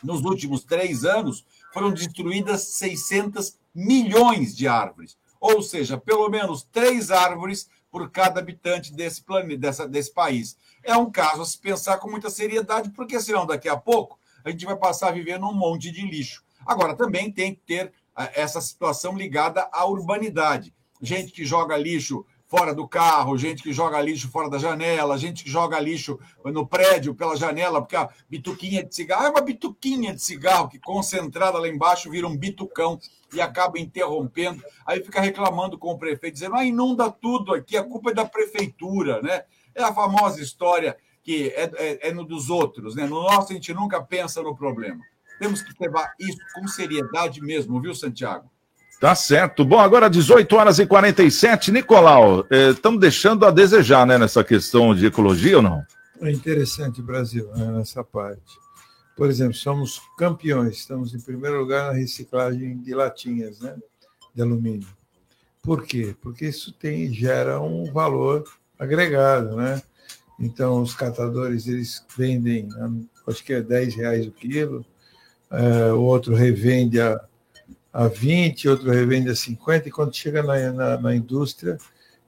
[0.00, 7.10] nos últimos três anos, foram destruídas 600 milhões de árvores ou seja, pelo menos três
[7.10, 10.56] árvores por cada habitante desse planeta, dessa, desse país.
[10.84, 14.50] É um caso a se pensar com muita seriedade, porque senão daqui a pouco a
[14.50, 16.44] gente vai passar a viver num monte de lixo.
[16.64, 20.72] Agora, também tem que ter ah, essa situação ligada à urbanidade.
[21.00, 25.42] Gente que joga lixo fora do carro, gente que joga lixo fora da janela, gente
[25.42, 30.14] que joga lixo no prédio pela janela, porque a bituquinha de cigarro é uma bituquinha
[30.14, 33.00] de cigarro que concentrada lá embaixo vira um bitucão
[33.32, 34.62] e acaba interrompendo.
[34.84, 38.26] Aí fica reclamando com o prefeito, dizendo: ah, inunda tudo aqui, a culpa é da
[38.26, 39.44] prefeitura, né?
[39.74, 43.06] É a famosa história que é, é, é no dos outros, né?
[43.06, 45.02] No nosso a gente nunca pensa no problema.
[45.38, 48.51] Temos que levar isso com seriedade mesmo, viu, Santiago?
[49.02, 49.64] Tá certo.
[49.64, 51.72] Bom, agora 18 horas e 47.
[51.72, 55.84] Nicolau, estamos eh, deixando a desejar, né, nessa questão de ecologia ou não?
[56.20, 58.56] É interessante, Brasil, né, nessa parte.
[59.16, 63.74] Por exemplo, somos campeões, estamos em primeiro lugar na reciclagem de latinhas, né,
[64.32, 64.86] de alumínio.
[65.60, 66.14] Por quê?
[66.22, 68.44] Porque isso tem, gera um valor
[68.78, 69.82] agregado, né?
[70.38, 72.68] Então, os catadores, eles vendem,
[73.26, 74.86] acho que é 10 reais o quilo,
[75.50, 77.20] é, o outro revende a
[77.92, 81.76] a 20, outro revende a 50, e quando chega na, na, na indústria,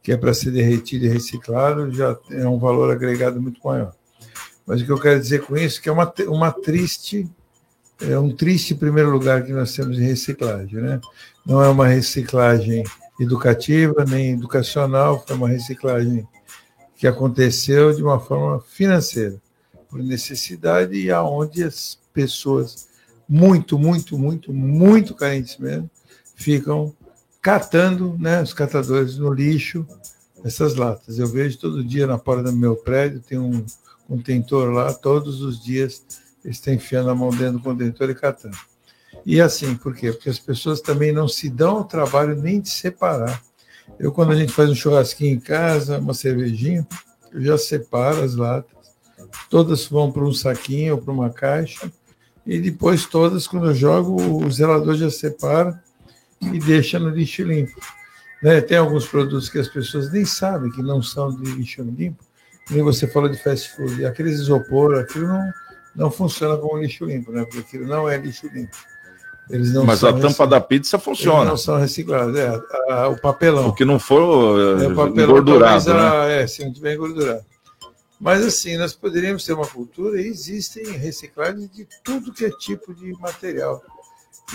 [0.02, 3.94] que é para ser derretido e reciclado, já é um valor agregado muito maior.
[4.66, 7.28] Mas o que eu quero dizer com isso é que é uma, uma triste
[8.00, 10.80] é um triste primeiro lugar que nós temos em reciclagem.
[10.80, 11.00] Né?
[11.46, 12.84] Não é uma reciclagem
[13.20, 16.26] educativa nem educacional, foi uma reciclagem
[16.96, 19.40] que aconteceu de uma forma financeira,
[19.88, 22.88] por necessidade e aonde as pessoas
[23.28, 25.90] muito, muito, muito, muito carentes mesmo
[26.34, 26.94] ficam
[27.40, 29.86] catando, né, os catadores no lixo,
[30.44, 31.18] essas latas.
[31.18, 33.64] Eu vejo todo dia na porta do meu prédio, tem um
[34.08, 36.02] contentor lá, todos os dias
[36.44, 38.56] eles estão enfiando a mão dentro do contentor e catando.
[39.24, 40.12] E assim, por quê?
[40.12, 43.42] Porque as pessoas também não se dão ao trabalho nem de separar.
[43.98, 46.86] Eu, quando a gente faz um churrasquinho em casa, uma cervejinha,
[47.32, 48.74] eu já separo as latas.
[49.48, 51.90] Todas vão para um saquinho ou para uma caixa.
[52.46, 55.82] E depois, todas, quando eu jogo, o zelador já separa
[56.40, 57.80] e deixa no lixo limpo.
[58.42, 58.60] Né?
[58.60, 62.22] Tem alguns produtos que as pessoas nem sabem que não são de lixo limpo.
[62.70, 64.04] Nem você falou de fast food.
[64.04, 65.52] Aqueles isopor, aquilo não,
[65.96, 67.44] não funciona como lixo limpo, né?
[67.44, 68.76] porque aquilo não é lixo limpo.
[69.84, 71.40] Mas a tampa da pizza funciona.
[71.40, 72.48] Eles não são reciclados, é,
[72.88, 73.68] a, a, o papelão.
[73.68, 75.92] O que não for é, o papelão, engordurado.
[75.92, 76.42] A, né?
[76.42, 77.44] É, sim, muito bem engordurado.
[78.24, 82.94] Mas assim, nós poderíamos ter uma cultura e existem reciclagens de tudo que é tipo
[82.94, 83.84] de material.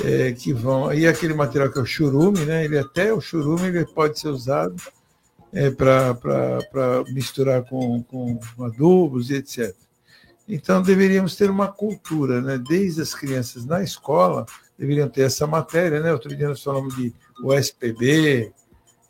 [0.03, 0.91] É, que vão.
[0.91, 2.65] E aquele material que é o churume, né?
[2.65, 4.75] Ele até o churume ele pode ser usado
[5.53, 9.75] é, para misturar com, com adubos e etc.
[10.47, 12.57] Então deveríamos ter uma cultura, né?
[12.57, 14.47] Desde as crianças na escola,
[14.79, 16.11] deveriam ter essa matéria, né?
[16.11, 17.13] Outro dia nós falamos de
[17.43, 18.51] USPB,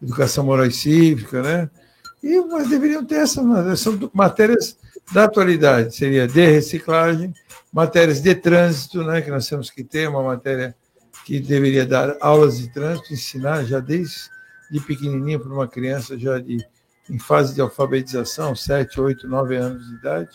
[0.04, 1.70] Educação Moral e Cívica, né?
[2.22, 4.78] E, mas deveriam ter essa, são matérias
[5.12, 7.34] da atualidade, seria de reciclagem,
[7.72, 9.22] matérias de trânsito, né?
[9.22, 10.76] Que nós temos que ter uma matéria
[11.26, 14.30] que deveria dar aulas de trânsito, ensinar já desde
[14.70, 16.58] de pequenininho para uma criança já de
[17.10, 20.30] em fase de alfabetização, 7, 8, 9 anos de idade.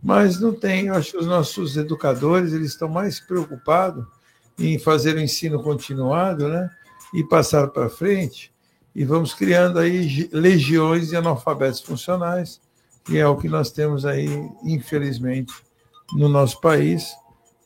[0.00, 4.06] Mas não tem, eu acho que os nossos educadores, eles estão mais preocupados
[4.56, 6.70] em fazer o ensino continuado, né?
[7.12, 8.52] E passar para frente,
[8.94, 12.60] e vamos criando aí legiões de analfabetos funcionais,
[13.04, 14.28] que é o que nós temos aí,
[14.64, 15.52] infelizmente,
[16.12, 17.14] no nosso país.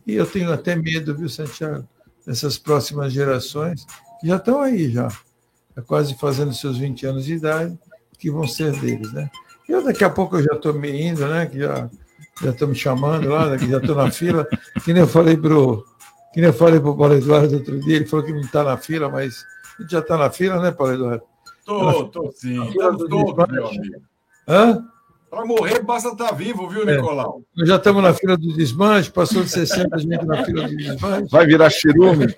[0.07, 1.89] E eu tenho até medo, viu, Santiago,
[2.27, 3.85] dessas próximas gerações,
[4.21, 5.09] que já estão aí já,
[5.75, 7.79] tá quase fazendo seus 20 anos de idade,
[8.19, 9.31] que vão ser deles, né?
[9.69, 11.47] Eu daqui a pouco eu já estou me indo, né?
[11.47, 11.89] Que já
[12.41, 14.47] já estão me chamando lá, já estou na fila.
[14.85, 15.85] Que nem eu falei para o
[16.33, 18.65] que nem eu falei para o Paulo Eduardo outro dia, ele falou que não está
[18.65, 19.45] na fila, mas
[19.79, 21.25] a gente já está na fila, né, Paulo Eduardo?
[21.59, 22.69] Estou, estou sim.
[22.69, 24.03] Estamos todos, meu amigo.
[24.49, 24.93] Hã?
[25.33, 26.97] Para morrer, basta estar tá vivo, viu, é.
[26.97, 27.41] Nicolau?
[27.57, 31.29] Nós já estamos na fila do desmanche, passou de 60 gente na fila do desmanche.
[31.31, 32.27] Vai virar churume.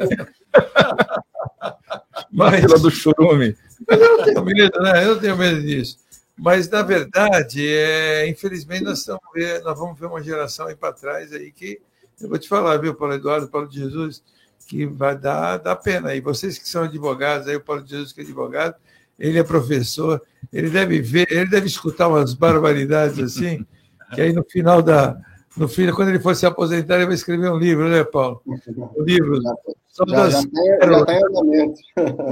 [2.31, 3.57] Mas, fila do churume.
[3.89, 5.05] Mas eu não tenho medo, né?
[5.05, 5.99] Eu não tenho medo disso.
[6.37, 11.33] Mas, na verdade, é, infelizmente, nós, ver, nós vamos ver uma geração aí para trás
[11.33, 11.81] aí que
[12.25, 14.23] eu vou te falar, viu, Paulo Eduardo, Paulo de Jesus,
[14.67, 16.15] que vai dar, dar pena.
[16.15, 18.75] E vocês que são advogados, aí o Paulo de Jesus que é advogado,
[19.19, 20.21] ele é professor,
[20.53, 23.65] ele deve ver, ele deve escutar umas barbaridades assim,
[24.15, 25.17] que aí no final da.
[25.57, 28.43] No fim, quando ele for se aposentar, ele vai escrever um livro, né, Paulo?
[28.45, 29.41] Um livro.
[29.41, 31.75] Já, das já, já tá em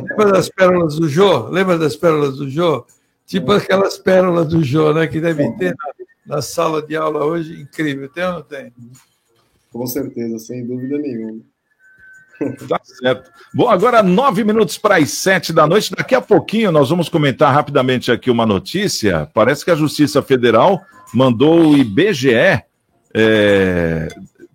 [0.08, 1.48] Lembra das pérolas do Jô?
[1.48, 2.84] Lembra das pérolas do Jô?
[3.24, 5.06] Tipo aquelas pérolas do Jô, né?
[5.06, 5.72] Que deve ter
[6.26, 7.60] na, na sala de aula hoje.
[7.60, 8.08] Incrível.
[8.08, 8.72] Tem ou não tem?
[9.72, 11.40] Com certeza, sem dúvida nenhuma.
[12.68, 13.30] Tá certo.
[13.54, 15.94] Bom, agora nove minutos para as sete da noite.
[15.96, 19.30] Daqui a pouquinho nós vamos comentar rapidamente aqui uma notícia.
[19.32, 20.80] Parece que a Justiça Federal
[21.14, 22.62] mandou o IBGE,
[23.14, 24.08] é,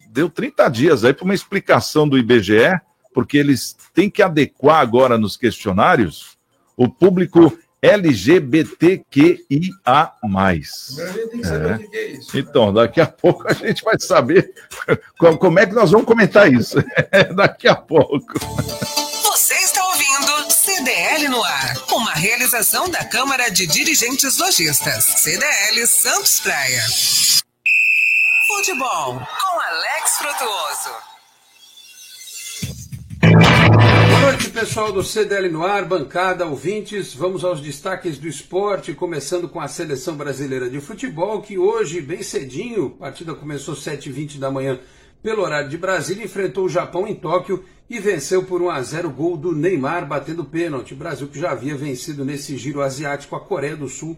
[0.09, 2.79] deu 30 dias aí para uma explicação do IBGE,
[3.13, 6.37] porque eles têm que adequar agora nos questionários
[6.75, 9.37] o público LGBTQIA.
[11.43, 11.97] É.
[11.97, 14.51] é então, daqui a pouco a gente vai saber
[15.17, 16.77] como é que nós vamos comentar isso.
[17.35, 18.39] daqui a pouco.
[19.23, 25.03] Você está ouvindo CDL no ar, uma realização da Câmara de Dirigentes Lojistas.
[25.03, 26.83] CDL Santos Praia.
[28.47, 30.56] Futebol com Alex Frutuoso.
[34.59, 37.13] Pessoal do CDL no ar, bancada, ouvintes.
[37.13, 42.23] Vamos aos destaques do esporte, começando com a seleção brasileira de futebol, que hoje, bem
[42.23, 44.79] cedinho, a partida começou às 7h20 da manhã
[45.21, 49.11] pelo horário de Brasília, enfrentou o Japão em Tóquio e venceu por 1 a 0
[49.11, 50.95] gol do Neymar batendo pênalti.
[50.95, 54.17] O Brasil que já havia vencido nesse giro asiático a Coreia do Sul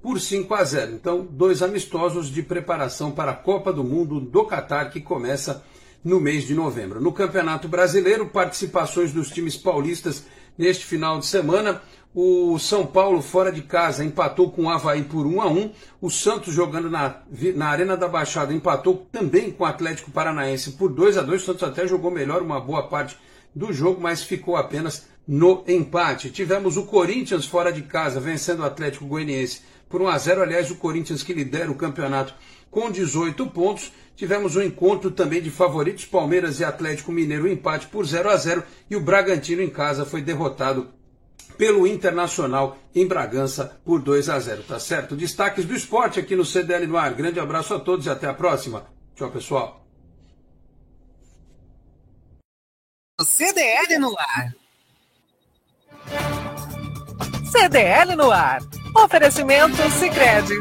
[0.00, 0.92] por 5 a 0.
[0.92, 5.64] Então, dois amistosos de preparação para a Copa do Mundo do Catar que começa
[6.04, 7.00] no mês de novembro.
[7.00, 10.24] No Campeonato Brasileiro, participações dos times paulistas
[10.56, 11.82] neste final de semana.
[12.12, 16.10] O São Paulo, fora de casa, empatou com o Havaí por 1 a 1 O
[16.10, 17.22] Santos, jogando na,
[17.54, 21.46] na Arena da Baixada, empatou também com o Atlético Paranaense por 2 a 2 O
[21.46, 23.16] Santos até jogou melhor uma boa parte
[23.54, 26.30] do jogo, mas ficou apenas no empate.
[26.30, 30.70] Tivemos o Corinthians fora de casa, vencendo o Atlético Goianiense por 1 a 0 Aliás,
[30.70, 32.34] o Corinthians que lidera o campeonato
[32.70, 33.92] com 18 pontos.
[34.20, 38.62] Tivemos um encontro também de favoritos, Palmeiras e Atlético Mineiro, empate por 0 a 0
[38.90, 40.90] E o Bragantino em casa foi derrotado
[41.56, 45.16] pelo Internacional em Bragança por 2 a 0, tá certo?
[45.16, 47.14] Destaques do esporte aqui no CDL no ar.
[47.14, 48.84] Grande abraço a todos e até a próxima.
[49.14, 49.86] Tchau, pessoal.
[53.22, 54.54] CDL no ar.
[57.50, 58.60] CDL no ar.
[58.94, 60.58] Oferecimento Sicredi.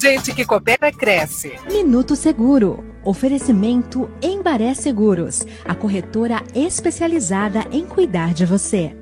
[0.00, 1.52] Gente que coopera cresce.
[1.70, 2.91] Minuto Seguro.
[3.04, 8.94] Oferecimento Embaré Seguros, a corretora especializada em cuidar de você.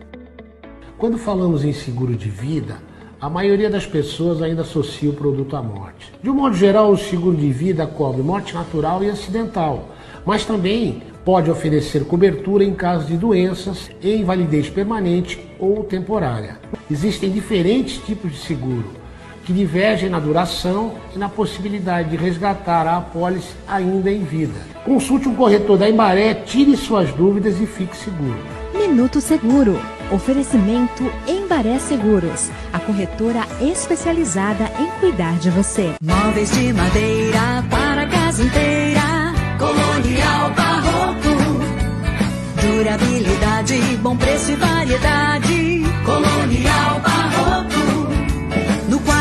[0.96, 2.78] Quando falamos em seguro de vida,
[3.20, 6.10] a maioria das pessoas ainda associa o produto à morte.
[6.22, 9.90] De um modo geral, o seguro de vida cobre morte natural e acidental,
[10.24, 16.58] mas também pode oferecer cobertura em caso de doenças e invalidez permanente ou temporária.
[16.90, 18.99] Existem diferentes tipos de seguro
[19.50, 24.54] que divergem na duração e na possibilidade de resgatar a apólice ainda em vida.
[24.84, 28.38] Consulte um corretor da Embaré, tire suas dúvidas e fique seguro.
[28.72, 29.76] Minuto Seguro
[30.12, 35.94] Oferecimento Embaré Seguros, a corretora especializada em cuidar de você.
[36.00, 41.60] Móveis de madeira para a casa inteira, colonial barroco.
[42.62, 47.79] Durabilidade, bom preço e variedade, colonial barroco.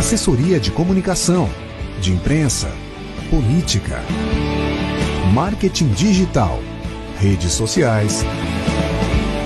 [0.00, 1.46] assessoria de comunicação,
[2.00, 2.72] de imprensa,
[3.28, 4.02] política,
[5.34, 6.58] marketing digital,
[7.18, 8.24] redes sociais,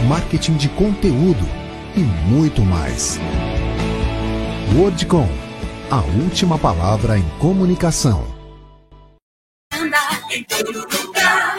[0.07, 1.45] marketing de conteúdo
[1.97, 3.19] e muito mais.
[4.77, 5.29] Wordcom,
[5.91, 8.25] a última palavra em comunicação.
[10.31, 11.59] em todo lugar.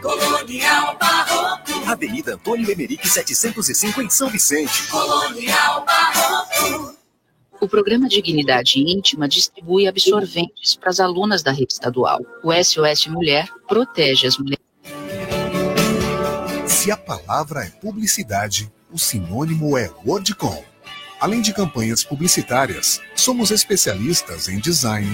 [0.00, 1.77] Colonial Barroco.
[1.88, 4.88] Avenida Antônio Emerick 705 em São Vicente.
[4.88, 6.94] Colonial Barroco.
[7.58, 12.20] O programa Dignidade Íntima distribui absorventes para as alunas da rede estadual.
[12.44, 14.62] O SOS Mulher protege as mulheres.
[16.66, 20.62] Se a palavra é publicidade, o sinônimo é Wordcom.
[21.18, 25.08] Além de campanhas publicitárias, somos especialistas em design,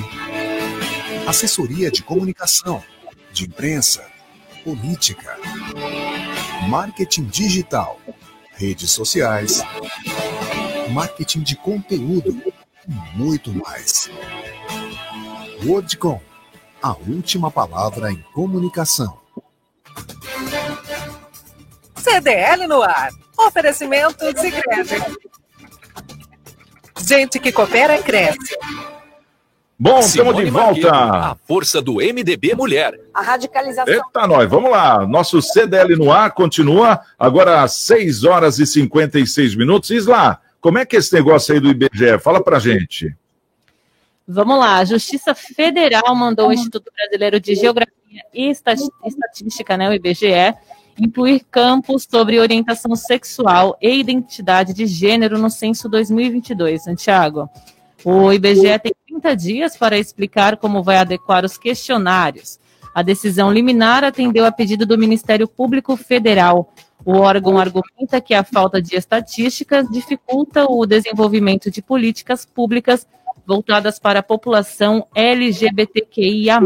[1.28, 2.82] assessoria de comunicação,
[3.32, 4.04] de imprensa,
[4.64, 5.38] política,
[6.68, 7.98] marketing digital,
[8.52, 9.62] redes sociais,
[10.90, 12.42] marketing de conteúdo
[12.88, 14.10] e muito mais.
[15.64, 16.20] Wordcom,
[16.82, 19.18] a última palavra em comunicação.
[21.96, 23.10] CDL no ar.
[23.38, 24.96] Oferecimento Sicredi.
[27.00, 28.56] Gente que coopera cresce.
[29.78, 30.90] Bom, estamos de volta.
[30.90, 32.98] A força do MDB Mulher.
[33.12, 33.92] A radicalização.
[33.92, 35.06] Eita, nós, vamos lá.
[35.06, 39.90] Nosso CDL no ar continua agora às 6 horas e 56 minutos.
[39.90, 42.18] Isla, como é que é esse negócio aí do IBGE?
[42.20, 43.14] Fala pra gente.
[44.26, 49.92] Vamos lá, a Justiça Federal mandou o Instituto Brasileiro de Geografia e Estatística, né, o
[49.92, 50.54] IBGE,
[50.98, 56.84] incluir campos sobre orientação sexual e identidade de gênero no censo 2022.
[56.84, 57.50] Santiago,
[58.02, 62.58] o IBGE tem 30 dias para explicar como vai adequar os questionários.
[62.94, 66.72] A decisão liminar atendeu a pedido do Ministério Público Federal.
[67.04, 73.06] O órgão argumenta que a falta de estatísticas dificulta o desenvolvimento de políticas públicas
[73.46, 76.60] voltadas para a população LGBTQIA.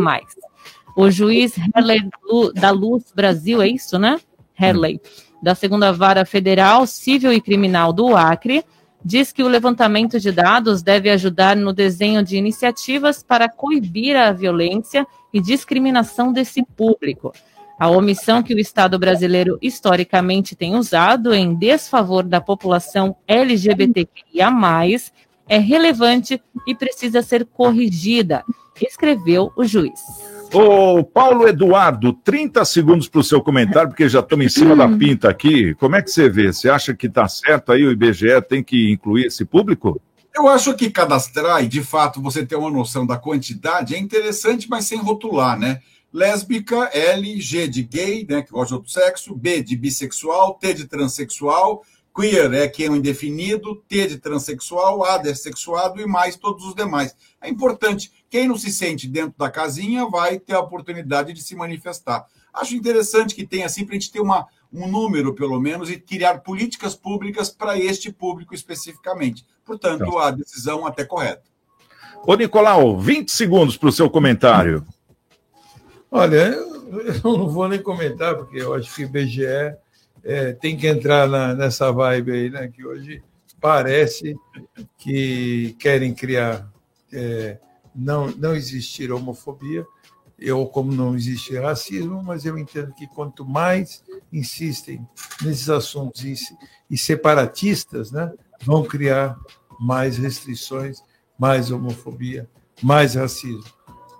[0.96, 2.08] O juiz Herley
[2.54, 4.18] da Luz Brasil, é isso, né?
[4.58, 5.00] Herley,
[5.42, 8.64] da segunda vara federal civil e criminal do Acre,
[9.04, 14.32] diz que o levantamento de dados deve ajudar no desenho de iniciativas para coibir a
[14.32, 17.32] violência e discriminação desse público.
[17.78, 24.50] A omissão que o Estado brasileiro historicamente tem usado em desfavor da população LGBTQIA,
[25.48, 28.44] é relevante e precisa ser corrigida,
[28.80, 30.00] escreveu o juiz.
[30.52, 34.88] Ô, Paulo Eduardo, 30 segundos para o seu comentário, porque já estamos em cima da
[34.88, 35.74] pinta aqui.
[35.74, 36.50] Como é que você vê?
[36.52, 40.00] Você acha que está certo aí o IBGE tem que incluir esse público?
[40.34, 44.68] Eu acho que cadastrar e, de fato, você ter uma noção da quantidade é interessante,
[44.70, 45.80] mas sem rotular, né?
[46.12, 50.72] Lésbica, L, G de gay, né, que gosta de outro sexo, B de bissexual, T
[50.72, 51.82] de transexual,
[52.18, 56.64] queer é que é um indefinido, T de transexual, A de sexuado e mais todos
[56.64, 57.14] os demais.
[57.40, 58.10] É importante.
[58.28, 62.26] Quem não se sente dentro da casinha vai ter a oportunidade de se manifestar.
[62.52, 65.98] Acho interessante que tenha assim, para a gente ter uma, um número, pelo menos, e
[65.98, 69.46] criar políticas públicas para este público especificamente.
[69.64, 71.44] Portanto, a decisão até correta.
[72.26, 74.84] Ô, Nicolau, 20 segundos para o seu comentário.
[76.10, 76.78] Olha, eu
[77.22, 79.76] eu não vou nem comentar, porque eu acho que o IBGE
[80.24, 82.68] é, tem que entrar na- nessa vibe aí, né?
[82.68, 83.22] Que hoje
[83.60, 84.36] parece
[84.98, 86.70] que querem criar,
[87.12, 87.58] é,
[87.94, 89.84] não, não existir homofobia,
[90.54, 95.04] ou como não existe racismo, mas eu entendo que quanto mais insistem
[95.42, 96.34] nesses assuntos e,
[96.88, 99.36] e separatistas, né, vão criar
[99.80, 101.02] mais restrições,
[101.36, 102.48] mais homofobia,
[102.80, 103.64] mais racismo.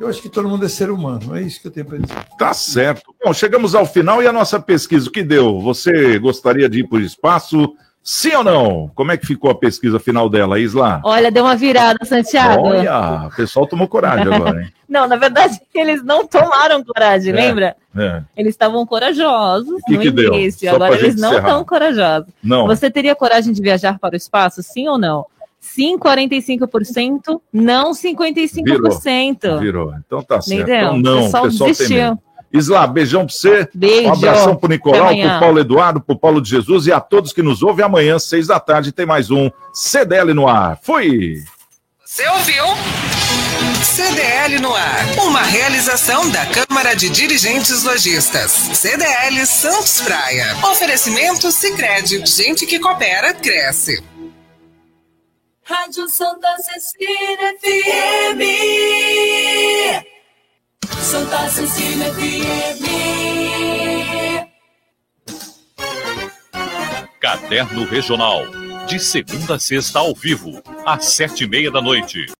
[0.01, 2.14] Eu acho que todo mundo é ser humano, é isso que eu tenho para dizer.
[2.38, 3.12] Tá certo.
[3.24, 5.59] Bom, chegamos ao final e a nossa pesquisa, o que deu?
[5.61, 7.74] Você gostaria de ir para o espaço?
[8.01, 8.90] Sim ou não?
[8.94, 11.01] Como é que ficou a pesquisa final dela, Isla?
[11.05, 12.62] Olha, deu uma virada, Santiago.
[12.68, 14.72] Olha, o pessoal tomou coragem agora, hein?
[14.88, 17.76] Não, na verdade, eles não tomaram coragem, É, lembra?
[17.94, 18.22] é.
[18.34, 20.32] Eles estavam corajosos que no que deu?
[20.32, 22.28] início, agora eles não estão corajosos.
[22.42, 22.66] Não.
[22.66, 25.26] Você teria coragem de viajar para o espaço, sim ou não?
[25.61, 29.61] Sim, 45%, não 55%.
[29.61, 29.95] Virou.
[30.07, 30.63] Então tá certo.
[30.63, 30.97] Entendeu?
[30.97, 32.19] Então não, O pessoal o pessoal tem medo.
[32.53, 33.69] Isla, beijão pra você.
[33.75, 34.09] Beijo.
[34.09, 37.43] Um abração pro Nicolau, pro Paulo Eduardo, pro Paulo de Jesus e a todos que
[37.43, 37.85] nos ouvem.
[37.85, 40.79] Amanhã, seis da tarde, tem mais um CDL no ar.
[40.83, 41.43] Fui!
[42.05, 42.65] Você ouviu?
[43.85, 45.05] CDL no ar.
[45.27, 48.51] Uma realização da Câmara de Dirigentes Lojistas.
[48.51, 50.57] CDL Santos Praia.
[50.71, 52.25] Oferecimento Sicredi.
[52.25, 54.03] Gente que coopera, cresce.
[55.69, 58.41] Rádio Santa Cecília FM.
[61.03, 62.85] Santa Cecília FM.
[67.21, 68.47] Caderno Regional.
[68.87, 72.25] De segunda a sexta ao vivo, às sete e meia da noite.